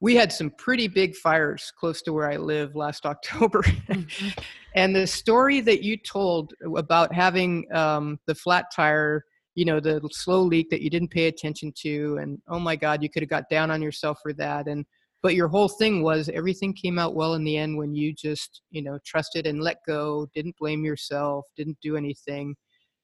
we 0.01 0.15
had 0.15 0.33
some 0.33 0.51
pretty 0.51 0.87
big 0.89 1.17
fires 1.17 1.73
close 1.79 2.03
to 2.03 2.13
where 2.13 2.31
I 2.31 2.37
live 2.37 2.77
last 2.77 3.05
October. 3.15 3.63
Mhm. 3.63 4.39
and 4.75 4.95
the 4.95 5.07
story 5.07 5.61
that 5.63 5.83
you 5.83 5.97
told 5.97 6.53
about 6.77 7.13
having 7.15 7.67
um, 7.75 8.19
the 8.27 8.35
flat 8.35 8.67
tire 8.75 9.25
you 9.59 9.65
know 9.65 9.81
the 9.81 10.01
slow 10.13 10.43
leak 10.43 10.71
that 10.71 10.83
you 10.83 10.89
didn't 10.89 11.11
pay 11.11 11.27
attention 11.27 11.73
to 11.77 12.17
and 12.23 12.41
oh 12.47 12.61
my 12.61 12.77
god 12.77 13.03
you 13.03 13.11
could 13.11 13.25
have 13.25 13.29
got 13.29 13.49
down 13.49 13.73
on 13.73 13.83
yourself 13.83 14.19
for 14.23 14.33
that 14.33 14.69
and 14.69 14.87
but 15.21 15.35
your 15.35 15.49
whole 15.49 15.69
thing 15.69 16.01
was 16.01 16.29
everything 16.29 16.73
came 16.73 16.97
out 16.97 17.17
well 17.17 17.35
in 17.35 17.43
the 17.43 17.57
end 17.57 17.77
when 17.77 17.93
you 17.93 18.15
just 18.15 18.63
you 18.71 18.81
know 18.81 19.01
trusted 19.05 19.49
and 19.49 19.61
let 19.61 19.79
go 19.85 20.29
didn't 20.33 20.55
blame 20.61 20.85
yourself 20.85 21.45
didn't 21.57 21.77
do 21.83 21.97
anything 21.97 22.55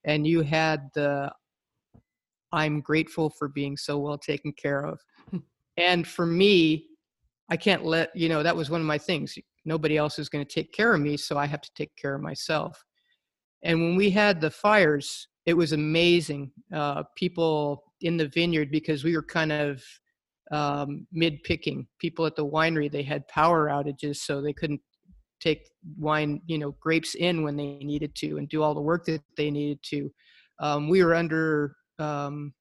and 0.05 0.29
you 0.29 0.43
had 0.43 0.89
the 0.95 1.29
i'm 2.53 2.81
grateful 2.81 3.31
for 3.31 3.49
being 3.49 3.77
so 3.77 3.99
well 3.99 4.17
taken 4.17 4.53
care 4.53 4.87
of 4.87 5.01
and 5.77 6.07
for 6.07 6.27
me 6.27 6.87
i 7.51 7.57
can't 7.57 7.85
let 7.85 8.15
you 8.15 8.29
know 8.29 8.43
that 8.43 8.57
was 8.57 8.71
one 8.71 8.81
of 8.81 8.87
my 8.87 8.99
things. 8.99 9.37
Nobody 9.67 9.97
else 9.97 10.19
is 10.19 10.29
going 10.29 10.45
to 10.45 10.53
take 10.53 10.73
care 10.73 10.95
of 10.95 11.01
me 11.01 11.17
so 11.17 11.39
i 11.39 11.47
have 11.47 11.61
to 11.63 11.71
take 11.75 11.95
care 11.97 12.15
of 12.15 12.23
myself. 12.23 12.85
And 13.63 13.81
when 13.81 13.97
we 13.97 14.11
had 14.11 14.41
the 14.41 14.51
fires 14.51 15.29
it 15.47 15.55
was 15.55 15.73
amazing 15.73 16.51
uh, 16.73 17.03
people 17.17 17.85
in 18.01 18.17
the 18.17 18.29
vineyard 18.29 18.71
because 18.71 19.05
we 19.05 19.15
were 19.15 19.23
kind 19.23 19.53
of 19.53 19.83
um, 20.51 21.07
mid 21.13 21.43
picking 21.43 21.87
people 21.99 22.27
at 22.27 22.37
the 22.37 22.47
winery 22.47 22.91
they 22.91 23.03
had 23.03 23.27
power 23.29 23.69
outages 23.69 24.17
so 24.17 24.41
they 24.41 24.53
couldn't 24.53 24.81
take 25.45 25.69
wine 25.99 26.41
you 26.47 26.59
know 26.59 26.75
grapes 26.81 27.15
in 27.15 27.43
when 27.43 27.57
they 27.57 27.79
needed 27.79 28.15
to 28.15 28.39
and 28.39 28.49
do 28.49 28.63
all 28.63 28.75
the 28.75 28.81
work 28.81 29.05
that 29.05 29.23
they 29.37 29.51
needed 29.51 29.79
to. 29.83 30.11
Um, 30.61 30.89
we 30.89 31.05
were 31.05 31.15
under 31.15 31.77
um, 31.99 32.55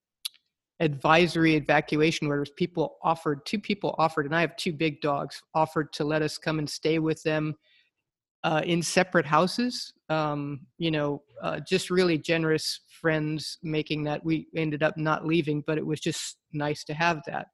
advisory 0.80 1.56
evacuation 1.56 2.27
orders 2.27 2.50
people 2.58 2.98
offered 3.03 3.46
two 3.46 3.60
people 3.60 3.94
offered 4.00 4.25
and 4.25 4.36
i 4.36 4.42
have 4.42 4.56
two 4.58 4.74
big 4.74 5.00
dogs 5.01 5.42
offered 5.53 5.94
to 5.94 6.03
let 6.03 6.22
us 6.22 6.38
come 6.38 6.60
and 6.60 6.70
stay 6.70 7.00
with 7.00 7.22
them 7.24 7.56
uh, 8.44 8.62
in 8.65 8.82
separate 8.82 9.25
houses. 9.25 9.94
Um, 10.10 10.62
you 10.77 10.92
know 10.92 11.24
uh, 11.42 11.60
just 11.60 11.89
really 11.89 12.18
generous 12.18 12.82
friends 13.01 13.58
making 13.63 14.03
that. 14.03 14.24
We 14.24 14.48
ended 14.56 14.84
up 14.84 14.98
not 14.98 15.25
leaving 15.25 15.63
but 15.65 15.77
it 15.77 15.86
was 15.86 16.00
just 16.00 16.38
nice 16.51 16.84
to 16.86 16.94
have 16.94 17.22
that. 17.27 17.48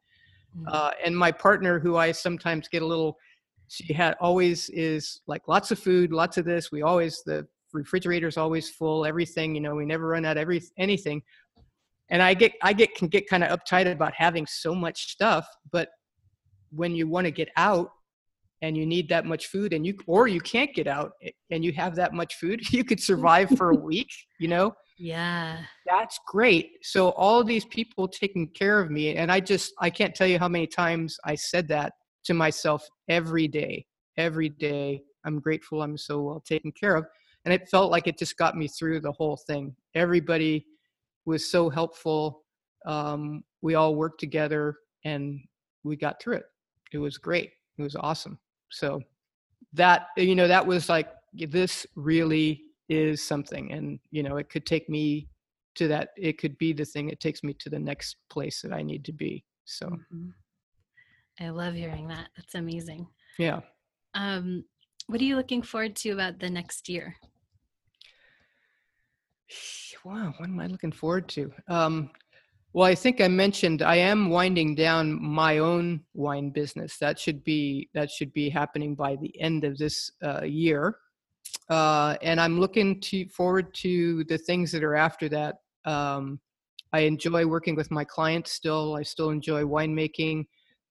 Mm. 0.58 0.66
uh, 0.68 0.92
and 1.06 1.16
my 1.16 1.32
partner 1.32 1.80
who 1.80 1.96
i 1.96 2.12
sometimes 2.12 2.68
get 2.68 2.82
a 2.82 2.86
little 2.86 3.18
she 3.68 3.94
had 3.94 4.16
always 4.20 4.68
is 4.72 5.22
like 5.28 5.48
lots 5.48 5.70
of 5.70 5.78
food 5.78 6.12
lots 6.12 6.38
of 6.38 6.46
this. 6.46 6.72
We 6.72 6.82
always 6.82 7.22
the 7.24 7.48
refrigerator's 7.72 8.36
always 8.36 8.68
full 8.68 9.06
everything 9.06 9.54
you 9.54 9.62
know 9.62 9.76
we 9.76 9.86
never 9.86 10.08
run 10.08 10.26
out 10.26 10.38
of 10.38 10.42
every 10.42 10.62
anything 10.80 11.22
and 12.10 12.22
i 12.22 12.34
get 12.34 12.54
i 12.64 12.74
get 12.74 12.94
can 12.96 13.08
get 13.08 13.30
kind 13.30 13.44
of 13.44 13.58
uptight 13.60 13.92
about 13.92 14.14
having 14.14 14.46
so 14.46 14.74
much 14.74 15.12
stuff 15.12 15.48
but 15.72 15.90
when 16.72 16.96
you 16.96 17.08
want 17.08 17.26
to 17.26 17.32
get 17.32 17.50
out 17.56 17.92
and 18.62 18.76
you 18.76 18.86
need 18.86 19.08
that 19.10 19.26
much 19.26 19.48
food 19.48 19.74
and 19.74 19.86
you 19.86 19.96
or 20.06 20.28
you 20.28 20.42
can't 20.42 20.74
get 20.76 20.88
out 20.88 21.12
and 21.50 21.64
you 21.64 21.72
have 21.72 21.96
that 21.96 22.14
much 22.14 22.36
food 22.36 22.62
you 22.74 22.84
could 22.84 23.00
survive 23.00 23.50
for 23.52 23.72
a 23.72 23.76
week 23.90 24.12
you 24.40 24.48
know? 24.48 24.74
Yeah. 25.02 25.60
that's 25.86 26.20
great. 26.28 26.72
So 26.82 27.12
all 27.12 27.42
these 27.42 27.64
people 27.64 28.06
taking 28.10 28.50
care 28.50 28.82
of 28.82 28.92
me 28.92 29.16
and 29.16 29.32
i 29.32 29.40
just 29.40 29.74
i 29.80 29.90
can't 29.90 30.14
tell 30.14 30.28
you 30.28 30.38
how 30.38 30.50
many 30.50 30.68
times 30.68 31.18
i 31.26 31.36
said 31.36 31.68
that 31.70 31.94
to 32.26 32.34
myself 32.34 32.86
every 33.08 33.48
day 33.48 33.86
every 34.18 34.50
day. 34.50 35.02
I'm 35.26 35.40
grateful 35.40 35.82
i'm 35.82 35.98
so 35.98 36.22
well 36.22 36.42
taken 36.42 36.72
care 36.72 36.96
of 36.96 37.06
and 37.46 37.54
it 37.54 37.70
felt 37.70 37.92
like 37.92 38.08
it 38.08 38.18
just 38.18 38.38
got 38.38 38.58
me 38.58 38.68
through 38.68 39.00
the 39.00 39.14
whole 39.14 39.38
thing. 39.38 39.76
Everybody 39.96 40.66
was 41.30 41.50
so 41.50 41.70
helpful 41.70 42.44
um, 42.86 43.44
we 43.62 43.76
all 43.76 43.96
worked 43.96 44.20
together 44.20 44.76
and 45.06 45.40
we 45.84 45.96
got 45.96 46.20
through 46.22 46.36
it 46.36 46.46
it 46.92 46.98
was 46.98 47.18
great 47.18 47.52
it 47.78 47.84
was 47.84 47.96
awesome 47.96 48.38
so 48.70 49.00
that 49.74 50.08
you 50.18 50.36
know 50.36 50.48
that 50.48 50.66
was 50.66 50.90
like 50.90 51.10
this 51.34 51.86
really 51.96 52.64
is 52.90 53.22
something 53.22 53.72
and 53.72 54.00
you 54.12 54.24
know 54.24 54.38
it 54.38 54.50
could 54.50 54.66
take 54.66 54.90
me 54.90 55.28
to 55.76 55.88
that 55.88 56.10
it 56.18 56.38
could 56.40 56.58
be 56.58 56.74
the 56.74 56.84
thing 56.84 57.08
that 57.08 57.20
takes 57.20 57.44
me 57.44 57.54
to 57.54 57.70
the 57.70 57.78
next 57.80 58.18
place 58.30 58.62
that 58.62 58.74
i 58.74 58.82
need 58.82 59.06
to 59.06 59.14
be 59.14 59.44
so 59.66 59.88
Mhm. 60.14 60.34
I 61.42 61.50
love 61.52 61.74
hearing 61.74 62.10
that. 62.10 62.28
That's 62.36 62.56
amazing. 62.56 63.08
yeah 63.38 63.62
Um, 64.14 64.66
what 65.08 65.22
are 65.22 65.24
you 65.24 65.38
looking 65.38 65.62
forward 65.62 65.96
to 65.98 66.10
about 66.10 66.40
the 66.40 66.50
next 66.50 66.90
year? 66.90 67.16
wow 70.04 70.34
what 70.38 70.50
am 70.50 70.60
i 70.60 70.68
looking 70.68 70.92
forward 70.92 71.28
to? 71.30 71.52
Um 71.68 72.10
well 72.74 72.86
i 72.86 72.96
think 72.96 73.20
i 73.20 73.28
mentioned 73.28 73.82
i 73.82 73.96
am 73.96 74.30
winding 74.30 74.76
down 74.76 75.22
my 75.22 75.58
own 75.58 76.02
wine 76.14 76.50
business. 76.50 76.98
That 76.98 77.20
should 77.20 77.44
be 77.44 77.90
that 77.94 78.10
should 78.12 78.34
be 78.34 78.50
happening 78.50 78.96
by 78.96 79.16
the 79.16 79.40
end 79.42 79.64
of 79.64 79.78
this 79.78 80.12
uh, 80.24 80.44
year. 80.44 80.98
Uh, 81.70 82.16
and 82.22 82.40
i'm 82.40 82.60
looking 82.60 83.00
to 83.02 83.28
forward 83.30 83.74
to 83.76 84.24
the 84.26 84.38
things 84.38 84.72
that 84.72 84.84
are 84.84 84.96
after 84.96 85.30
that. 85.30 85.56
Um, 85.86 86.40
i 86.94 87.02
enjoy 87.02 87.46
working 87.46 87.76
with 87.76 87.92
my 87.92 88.04
clients 88.04 88.52
still. 88.52 88.96
I 88.96 89.04
still 89.04 89.30
enjoy 89.30 89.64
winemaking 89.64 90.46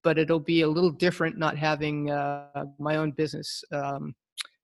but 0.05 0.19
it'll 0.19 0.41
be 0.41 0.63
a 0.63 0.69
little 0.69 0.91
different 0.91 1.39
not 1.39 1.57
having 1.57 2.11
uh, 2.11 2.65
my 2.79 2.97
own 2.97 3.11
business 3.13 3.63
um, 3.73 4.15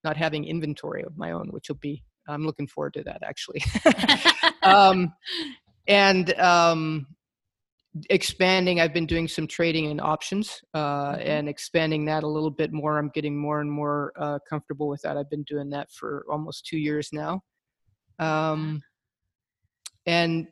not 0.02 0.16
having 0.16 0.44
inventory 0.44 1.02
of 1.02 1.16
my 1.16 1.32
own 1.32 1.48
which 1.50 1.68
will 1.68 1.76
be 1.76 2.02
i'm 2.28 2.44
looking 2.44 2.66
forward 2.66 2.94
to 2.94 3.02
that 3.04 3.22
actually. 3.22 3.62
Um, 4.62 5.12
and 5.88 6.32
um, 6.40 7.06
expanding 8.08 8.80
i've 8.80 8.94
been 8.94 9.06
doing 9.06 9.28
some 9.28 9.46
trading 9.46 9.90
in 9.90 10.00
options 10.00 10.62
uh, 10.72 11.12
Mhm. 11.16 11.26
and 11.26 11.48
expanding 11.48 12.04
that 12.06 12.22
a 12.24 12.26
little 12.26 12.50
bit 12.50 12.72
more. 12.72 12.98
I'm 12.98 13.10
getting 13.10 13.36
more 13.36 13.60
and 13.60 13.70
more 13.70 14.12
uh, 14.16 14.38
comfortable 14.48 14.88
with 14.88 15.02
that. 15.02 15.16
I've 15.18 15.30
been 15.30 15.44
doing 15.44 15.68
that 15.70 15.90
for 15.92 16.24
almost 16.30 16.66
two 16.66 16.78
years 16.78 17.10
now. 17.12 17.42
Um, 18.18 18.82
and 20.06 20.48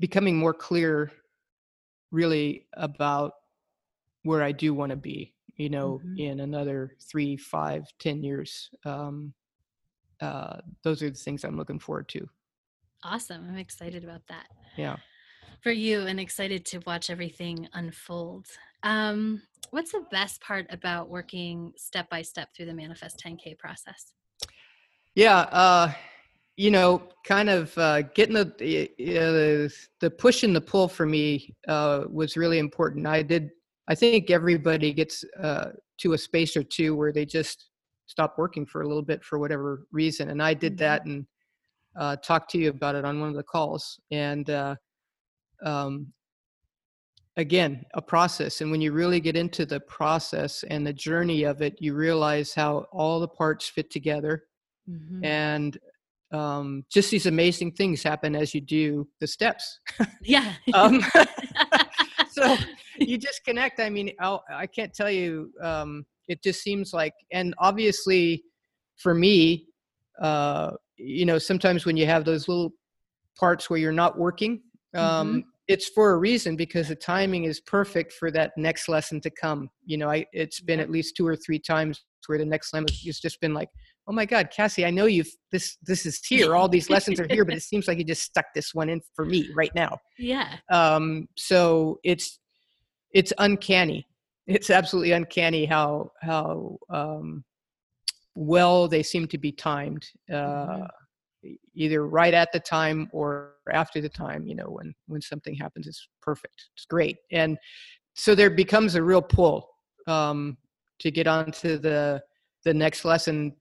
becoming 0.00 0.36
more 0.36 0.52
clear 0.54 1.12
really 2.10 2.66
about 2.74 3.32
where 4.24 4.42
i 4.42 4.52
do 4.52 4.74
want 4.74 4.90
to 4.90 4.96
be 4.96 5.31
you 5.56 5.68
know 5.68 6.00
Mhm. 6.04 6.18
in 6.18 6.40
another 6.40 6.96
three 7.00 7.36
five 7.36 7.84
ten 7.98 8.22
years 8.22 8.70
um, 8.84 9.32
uh, 10.20 10.58
those 10.82 11.02
are 11.02 11.10
the 11.10 11.16
things 11.16 11.44
i'm 11.44 11.56
looking 11.56 11.78
forward 11.78 12.08
to 12.08 12.28
Awesome. 13.04 13.48
I'm 13.48 13.58
excited 13.58 14.04
about 14.04 14.22
that 14.28 14.46
yeah 14.76 14.96
for 15.62 15.72
you 15.72 16.02
and 16.02 16.18
excited 16.20 16.64
to 16.66 16.78
watch 16.80 17.08
everything 17.08 17.68
unfold. 17.72 18.46
Um, 18.82 19.42
what's 19.70 19.92
the 19.92 20.04
best 20.10 20.40
part 20.40 20.66
about 20.70 21.08
working 21.08 21.72
step 21.76 22.10
by 22.10 22.22
step 22.22 22.48
through 22.54 22.66
the 22.66 22.74
Manifest 22.74 23.22
10K 23.24 23.56
process? 23.58 24.12
Yeah, 25.14 25.38
uh, 25.52 25.92
you 26.56 26.70
know, 26.70 27.08
kind 27.24 27.48
of 27.48 27.76
uh, 27.78 28.02
getting 28.02 28.34
the 28.34 28.46
uh, 29.00 29.68
the 30.00 30.10
push 30.10 30.42
and 30.42 30.54
the 30.54 30.60
pull 30.60 30.88
for 30.88 31.06
me 31.06 31.54
uh, 31.68 32.04
was 32.10 32.36
really 32.36 32.58
important. 32.58 33.06
I 33.06 33.22
did. 33.22 33.50
I 33.88 33.94
think 33.94 34.30
everybody 34.30 34.92
gets 34.92 35.24
uh, 35.40 35.70
to 35.98 36.12
a 36.12 36.18
space 36.18 36.56
or 36.56 36.62
two 36.62 36.94
where 36.94 37.12
they 37.12 37.26
just 37.26 37.70
stop 38.06 38.34
working 38.38 38.66
for 38.66 38.82
a 38.82 38.88
little 38.88 39.02
bit 39.02 39.24
for 39.24 39.38
whatever 39.38 39.86
reason, 39.92 40.30
and 40.30 40.42
I 40.42 40.54
did 40.54 40.74
Mhm. 40.74 40.78
that 40.78 41.04
and 41.06 41.26
uh, 41.96 42.16
talked 42.16 42.50
to 42.50 42.58
you 42.58 42.70
about 42.70 42.94
it 42.94 43.04
on 43.04 43.20
one 43.20 43.28
of 43.28 43.34
the 43.36 43.42
calls. 43.42 44.00
And 44.10 44.48
uh, 44.48 44.76
um, 45.62 46.12
again, 47.36 47.84
a 47.94 48.02
process. 48.02 48.60
And 48.60 48.70
when 48.70 48.80
you 48.80 48.92
really 48.92 49.20
get 49.20 49.36
into 49.36 49.66
the 49.66 49.80
process 49.80 50.64
and 50.64 50.86
the 50.86 50.92
journey 50.92 51.44
of 51.44 51.60
it, 51.62 51.74
you 51.80 51.94
realize 51.94 52.54
how 52.54 52.86
all 52.92 53.20
the 53.20 53.28
parts 53.28 53.68
fit 53.68 53.90
together 53.90 54.44
Mhm. 54.90 55.24
and 55.24 55.78
um, 56.32 56.84
just 56.90 57.10
these 57.10 57.26
amazing 57.26 57.72
things 57.72 58.02
happen 58.02 58.34
as 58.34 58.54
you 58.54 58.60
do 58.62 59.06
the 59.20 59.26
steps. 59.26 59.80
Yeah. 60.22 60.54
Um, 60.74 61.02
so 62.36 62.56
you 62.98 63.18
just 63.18 63.44
connect. 63.44 63.80
I 63.80 63.90
mean, 63.90 64.12
I'll, 64.20 64.44
I 64.50 64.66
can't 64.66 64.92
tell 64.92 65.10
you. 65.10 65.52
Um, 65.62 66.04
it 66.28 66.42
just 66.42 66.62
seems 66.62 66.92
like, 66.92 67.14
and 67.32 67.54
obviously, 67.58 68.44
for 68.96 69.14
me, 69.14 69.66
uh, 70.20 70.70
you 70.96 71.26
know, 71.26 71.38
sometimes 71.38 71.84
when 71.84 71.96
you 71.96 72.06
have 72.06 72.24
those 72.24 72.48
little 72.48 72.72
parts 73.38 73.68
where 73.68 73.78
you're 73.78 73.92
not 73.92 74.18
working, 74.18 74.62
um, 74.96 75.02
Mhm. 75.02 75.42
it's 75.68 75.88
for 75.88 76.12
a 76.12 76.18
reason 76.18 76.56
because 76.56 76.88
the 76.88 76.96
timing 76.96 77.44
is 77.44 77.60
perfect 77.60 78.12
for 78.12 78.30
that 78.30 78.52
next 78.56 78.88
lesson 78.88 79.20
to 79.22 79.30
come. 79.30 79.70
You 79.84 79.98
know, 79.98 80.10
I 80.10 80.26
it's 80.32 80.60
been 80.60 80.80
at 80.80 80.90
least 80.90 81.16
two 81.16 81.26
or 81.26 81.36
three 81.36 81.58
times 81.58 82.04
where 82.26 82.38
the 82.38 82.44
next 82.44 82.72
lesson 82.72 82.86
has 83.06 83.18
just 83.20 83.40
been 83.40 83.54
like, 83.54 83.68
oh 84.08 84.12
my 84.12 84.24
God, 84.26 84.50
Cassie, 84.54 84.84
I 84.84 84.90
know 84.90 85.06
you've 85.06 85.30
this 85.50 85.76
this 85.82 86.06
is 86.06 86.24
here. 86.24 86.56
All 86.56 86.68
these 86.68 86.90
lessons 86.90 87.20
are 87.20 87.26
here, 87.30 87.44
but 87.44 87.54
it 87.54 87.62
seems 87.72 87.86
like 87.88 87.98
you 87.98 88.04
just 88.04 88.22
stuck 88.22 88.46
this 88.54 88.74
one 88.74 88.88
in 88.88 89.00
for 89.14 89.24
me 89.24 89.48
right 89.54 89.72
now. 89.74 89.98
yeah. 90.18 90.56
Um, 90.70 91.28
so 91.36 91.98
it's 92.04 92.38
it's 93.12 93.32
uncanny. 93.38 94.06
It's 94.46 94.70
absolutely 94.70 95.12
uncanny 95.12 95.64
how 95.66 96.10
how 96.20 96.78
um, 96.90 97.44
well 98.34 98.88
they 98.88 99.02
seem 99.02 99.26
to 99.28 99.38
be 99.38 99.52
timed. 99.52 100.04
Uh, 100.30 100.34
Mhm. 100.34 100.88
e- 101.44 101.56
either 101.74 102.06
right 102.06 102.34
at 102.34 102.50
the 102.52 102.60
time 102.60 103.08
or 103.12 103.54
after 103.72 104.00
the 104.00 104.08
time 104.08 104.46
you 104.46 104.54
know 104.54 104.68
when 104.76 104.94
when 105.06 105.20
something 105.20 105.54
happens 105.54 105.86
it's 105.86 106.08
perfect 106.20 106.58
it's 106.74 106.86
great 106.86 107.16
and 107.32 107.58
so 108.14 108.34
there 108.34 108.50
becomes 108.50 108.94
a 108.94 109.02
real 109.02 109.22
pull 109.22 109.68
um 110.06 110.56
to 111.00 111.10
get 111.10 111.26
on 111.26 111.50
to 111.50 111.78
the 111.78 112.22
the 112.64 112.72
next 112.74 113.04
lesson 113.04 113.52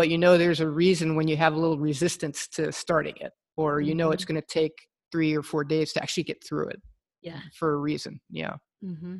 but 0.00 0.08
you 0.08 0.16
know 0.16 0.38
there's 0.38 0.60
a 0.60 0.66
reason 0.66 1.14
when 1.14 1.28
you 1.28 1.36
have 1.36 1.52
a 1.52 1.58
little 1.58 1.78
resistance 1.78 2.48
to 2.48 2.72
starting 2.72 3.14
it 3.20 3.32
or 3.58 3.82
you 3.82 3.94
know 3.94 4.12
it's 4.12 4.24
going 4.24 4.40
to 4.40 4.46
take 4.46 4.72
three 5.12 5.36
or 5.36 5.42
four 5.42 5.62
days 5.62 5.92
to 5.92 6.02
actually 6.02 6.22
get 6.22 6.42
through 6.42 6.68
it 6.68 6.80
Yeah. 7.20 7.40
for 7.52 7.74
a 7.74 7.76
reason 7.76 8.18
yeah 8.30 8.54
hmm 8.82 9.16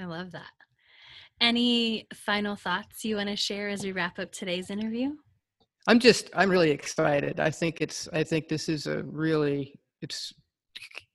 I 0.00 0.04
love 0.04 0.30
that. 0.30 0.52
Any 1.40 2.06
final 2.14 2.54
thoughts 2.54 3.04
you 3.04 3.16
want 3.16 3.30
to 3.30 3.36
share 3.36 3.68
as 3.68 3.82
we 3.82 3.90
wrap 3.90 4.20
up 4.20 4.30
today's 4.30 4.70
interview? 4.70 5.10
i'm 5.88 5.98
just 5.98 6.30
i'm 6.36 6.48
really 6.48 6.70
excited 6.70 7.40
i 7.40 7.50
think 7.50 7.80
it's 7.80 8.08
i 8.12 8.22
think 8.22 8.46
this 8.46 8.68
is 8.68 8.86
a 8.86 9.02
really 9.02 9.74
it's 10.02 10.32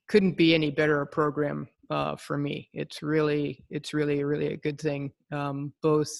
couldn't 0.06 0.36
be 0.36 0.54
any 0.54 0.70
better 0.70 1.00
a 1.00 1.06
program 1.06 1.66
uh, 1.88 2.14
for 2.16 2.36
me 2.36 2.68
it's 2.74 3.02
really 3.02 3.64
it's 3.70 3.94
really 3.94 4.22
really 4.22 4.48
a 4.52 4.58
good 4.58 4.78
thing 4.78 5.10
um, 5.32 5.72
both 5.82 6.10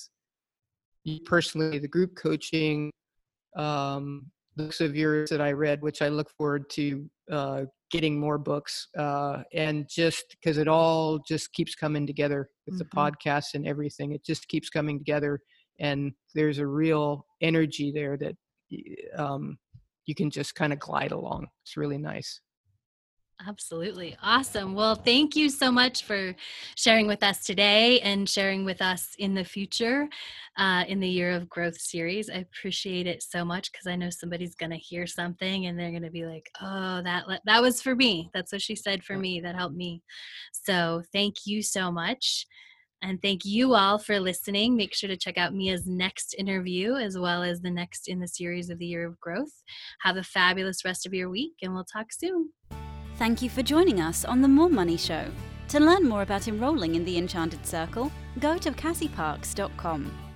you 1.04 1.20
personally 1.20 1.78
the 1.78 1.88
group 1.88 2.14
coaching 2.16 2.90
um, 3.56 4.26
books 4.56 4.80
of 4.80 4.96
yours 4.96 5.30
that 5.30 5.40
i 5.40 5.52
read 5.52 5.80
which 5.82 6.02
i 6.02 6.08
look 6.08 6.30
forward 6.30 6.68
to 6.70 7.08
uh, 7.30 7.62
getting 7.90 8.18
more 8.18 8.38
books 8.38 8.88
uh, 8.98 9.42
and 9.54 9.86
just 9.88 10.24
because 10.30 10.58
it 10.58 10.68
all 10.68 11.18
just 11.20 11.52
keeps 11.52 11.74
coming 11.74 12.06
together 12.06 12.50
with 12.66 12.78
the 12.78 12.84
Mhm. 12.84 12.90
podcast 13.10 13.54
and 13.54 13.66
everything 13.66 14.12
it 14.12 14.24
just 14.24 14.46
keeps 14.48 14.68
coming 14.68 14.98
together 14.98 15.40
and 15.78 16.12
there's 16.34 16.58
a 16.58 16.66
real 16.66 17.24
energy 17.40 17.92
there 17.92 18.16
that 18.16 18.36
um, 19.16 19.58
you 20.06 20.14
can 20.14 20.30
just 20.30 20.54
kind 20.54 20.72
of 20.72 20.78
glide 20.78 21.12
along 21.12 21.46
it's 21.62 21.76
really 21.76 21.98
nice 21.98 22.40
Absolutely. 23.46 24.16
Awesome. 24.20 24.74
Well, 24.74 24.96
thank 24.96 25.36
you 25.36 25.48
so 25.48 25.70
much 25.70 26.02
for 26.02 26.34
sharing 26.74 27.06
with 27.06 27.22
us 27.22 27.44
today 27.44 28.00
and 28.00 28.28
sharing 28.28 28.64
with 28.64 28.82
us 28.82 29.14
in 29.18 29.34
the 29.34 29.44
future 29.44 30.08
uh, 30.56 30.84
in 30.88 30.98
the 30.98 31.08
Year 31.08 31.30
of 31.30 31.48
Growth 31.48 31.80
series. 31.80 32.28
I 32.28 32.38
appreciate 32.38 33.06
it 33.06 33.22
so 33.22 33.44
much 33.44 33.70
because 33.70 33.86
I 33.86 33.94
know 33.94 34.10
somebody's 34.10 34.56
going 34.56 34.72
to 34.72 34.76
hear 34.76 35.06
something 35.06 35.66
and 35.66 35.78
they're 35.78 35.92
going 35.92 36.02
to 36.02 36.10
be 36.10 36.26
like, 36.26 36.50
oh, 36.60 37.00
that, 37.02 37.26
that 37.44 37.62
was 37.62 37.80
for 37.80 37.94
me. 37.94 38.28
That's 38.34 38.50
what 38.50 38.60
she 38.60 38.74
said 38.74 39.04
for 39.04 39.16
me. 39.16 39.40
That 39.40 39.54
helped 39.54 39.76
me. 39.76 40.02
So 40.50 41.02
thank 41.12 41.46
you 41.46 41.62
so 41.62 41.92
much. 41.92 42.44
And 43.02 43.22
thank 43.22 43.44
you 43.44 43.74
all 43.74 43.98
for 43.98 44.18
listening. 44.18 44.76
Make 44.76 44.94
sure 44.94 45.08
to 45.08 45.16
check 45.16 45.38
out 45.38 45.54
Mia's 45.54 45.86
next 45.86 46.34
interview 46.34 46.96
as 46.96 47.16
well 47.16 47.44
as 47.44 47.60
the 47.60 47.70
next 47.70 48.08
in 48.08 48.18
the 48.18 48.26
series 48.26 48.68
of 48.68 48.78
the 48.78 48.86
Year 48.86 49.06
of 49.06 49.20
Growth. 49.20 49.62
Have 50.00 50.16
a 50.16 50.24
fabulous 50.24 50.84
rest 50.84 51.06
of 51.06 51.14
your 51.14 51.30
week 51.30 51.52
and 51.62 51.72
we'll 51.72 51.84
talk 51.84 52.12
soon. 52.12 52.50
Thank 53.18 53.42
you 53.42 53.50
for 53.50 53.64
joining 53.64 54.00
us 54.00 54.24
on 54.24 54.42
The 54.42 54.46
More 54.46 54.70
Money 54.70 54.96
Show. 54.96 55.24
To 55.70 55.80
learn 55.80 56.08
more 56.08 56.22
about 56.22 56.46
enrolling 56.46 56.94
in 56.94 57.04
the 57.04 57.18
Enchanted 57.18 57.66
Circle, 57.66 58.12
go 58.38 58.56
to 58.58 58.70
cassieparks.com. 58.70 60.27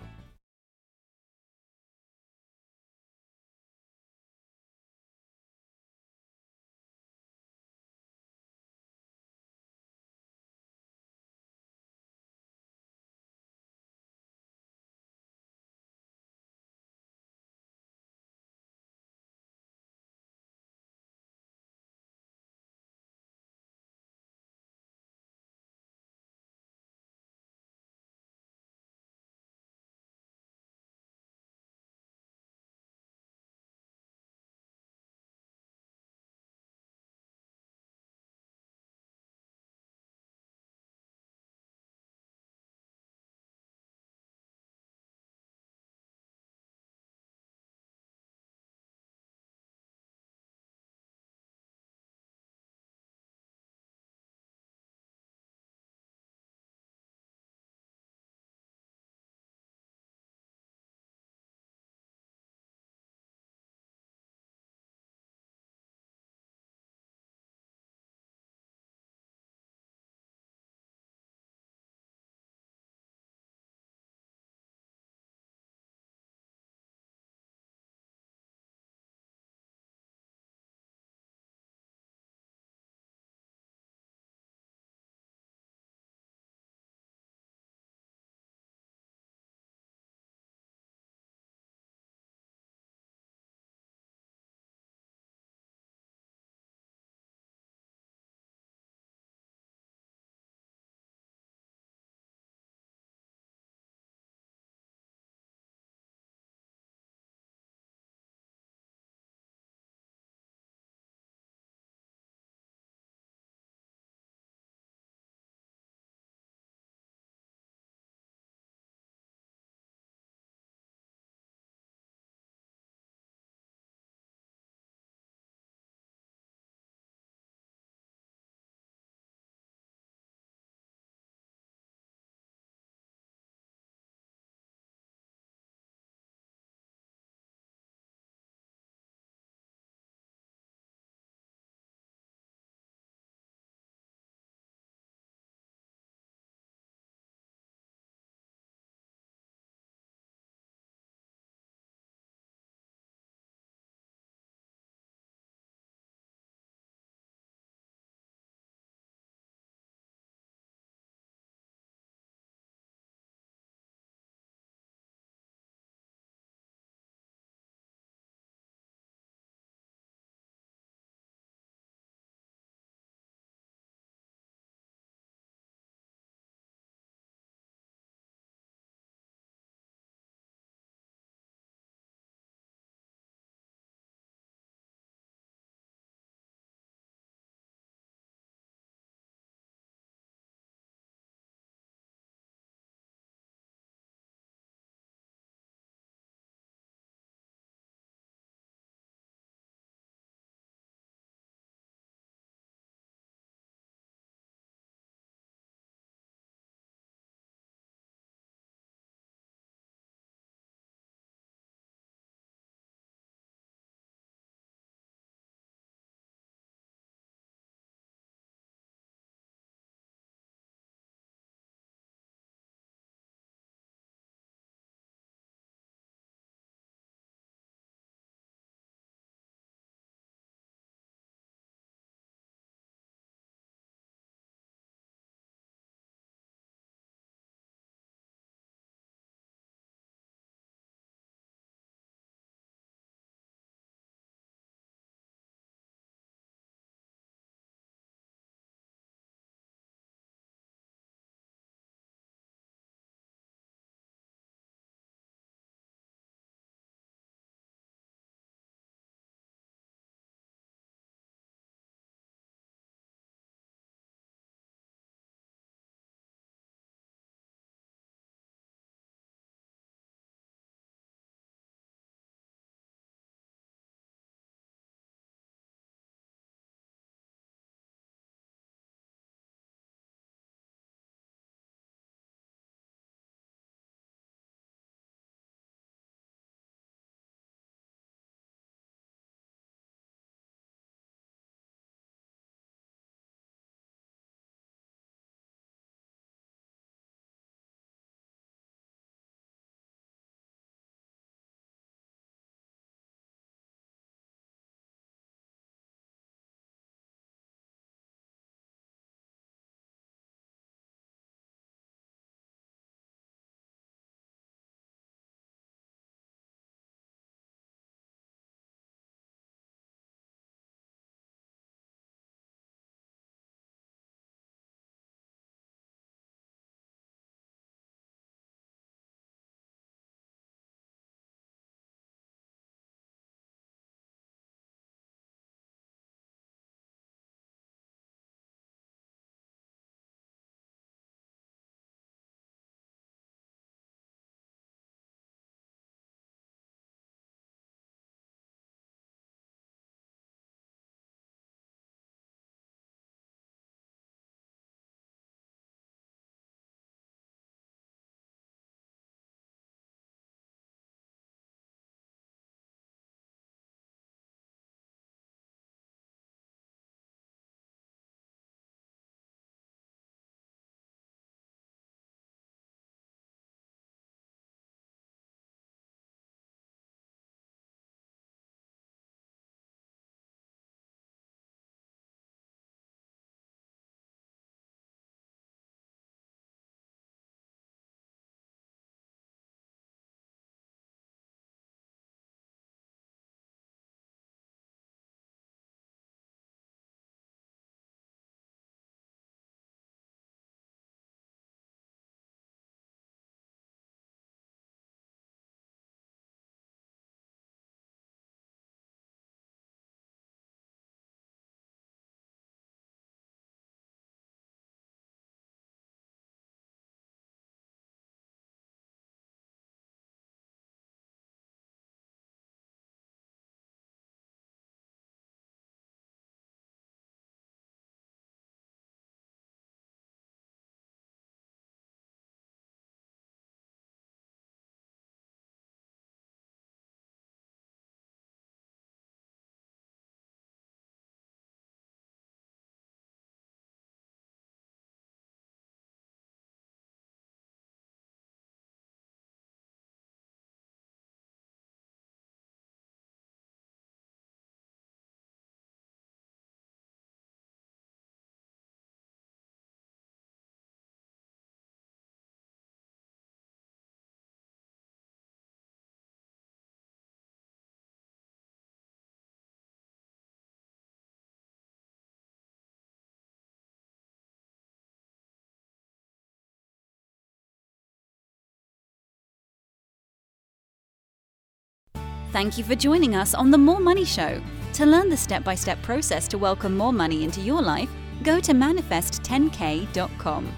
Thank 482.33 482.57
you 482.57 482.65
for 482.65 482.75
joining 482.75 483.15
us 483.15 483.35
on 483.35 483.51
The 483.51 483.59
More 483.59 483.79
Money 483.79 484.07
Show. 484.07 484.41
To 484.73 484.87
learn 484.87 485.11
the 485.11 485.17
step 485.19 485.45
by 485.45 485.55
step 485.55 485.83
process 485.83 486.27
to 486.29 486.39
welcome 486.39 486.75
more 486.75 486.95
money 486.95 487.25
into 487.25 487.43
your 487.43 487.61
life, 487.61 487.91
go 488.23 488.41
to 488.41 488.53
manifest10k.com. 488.53 490.57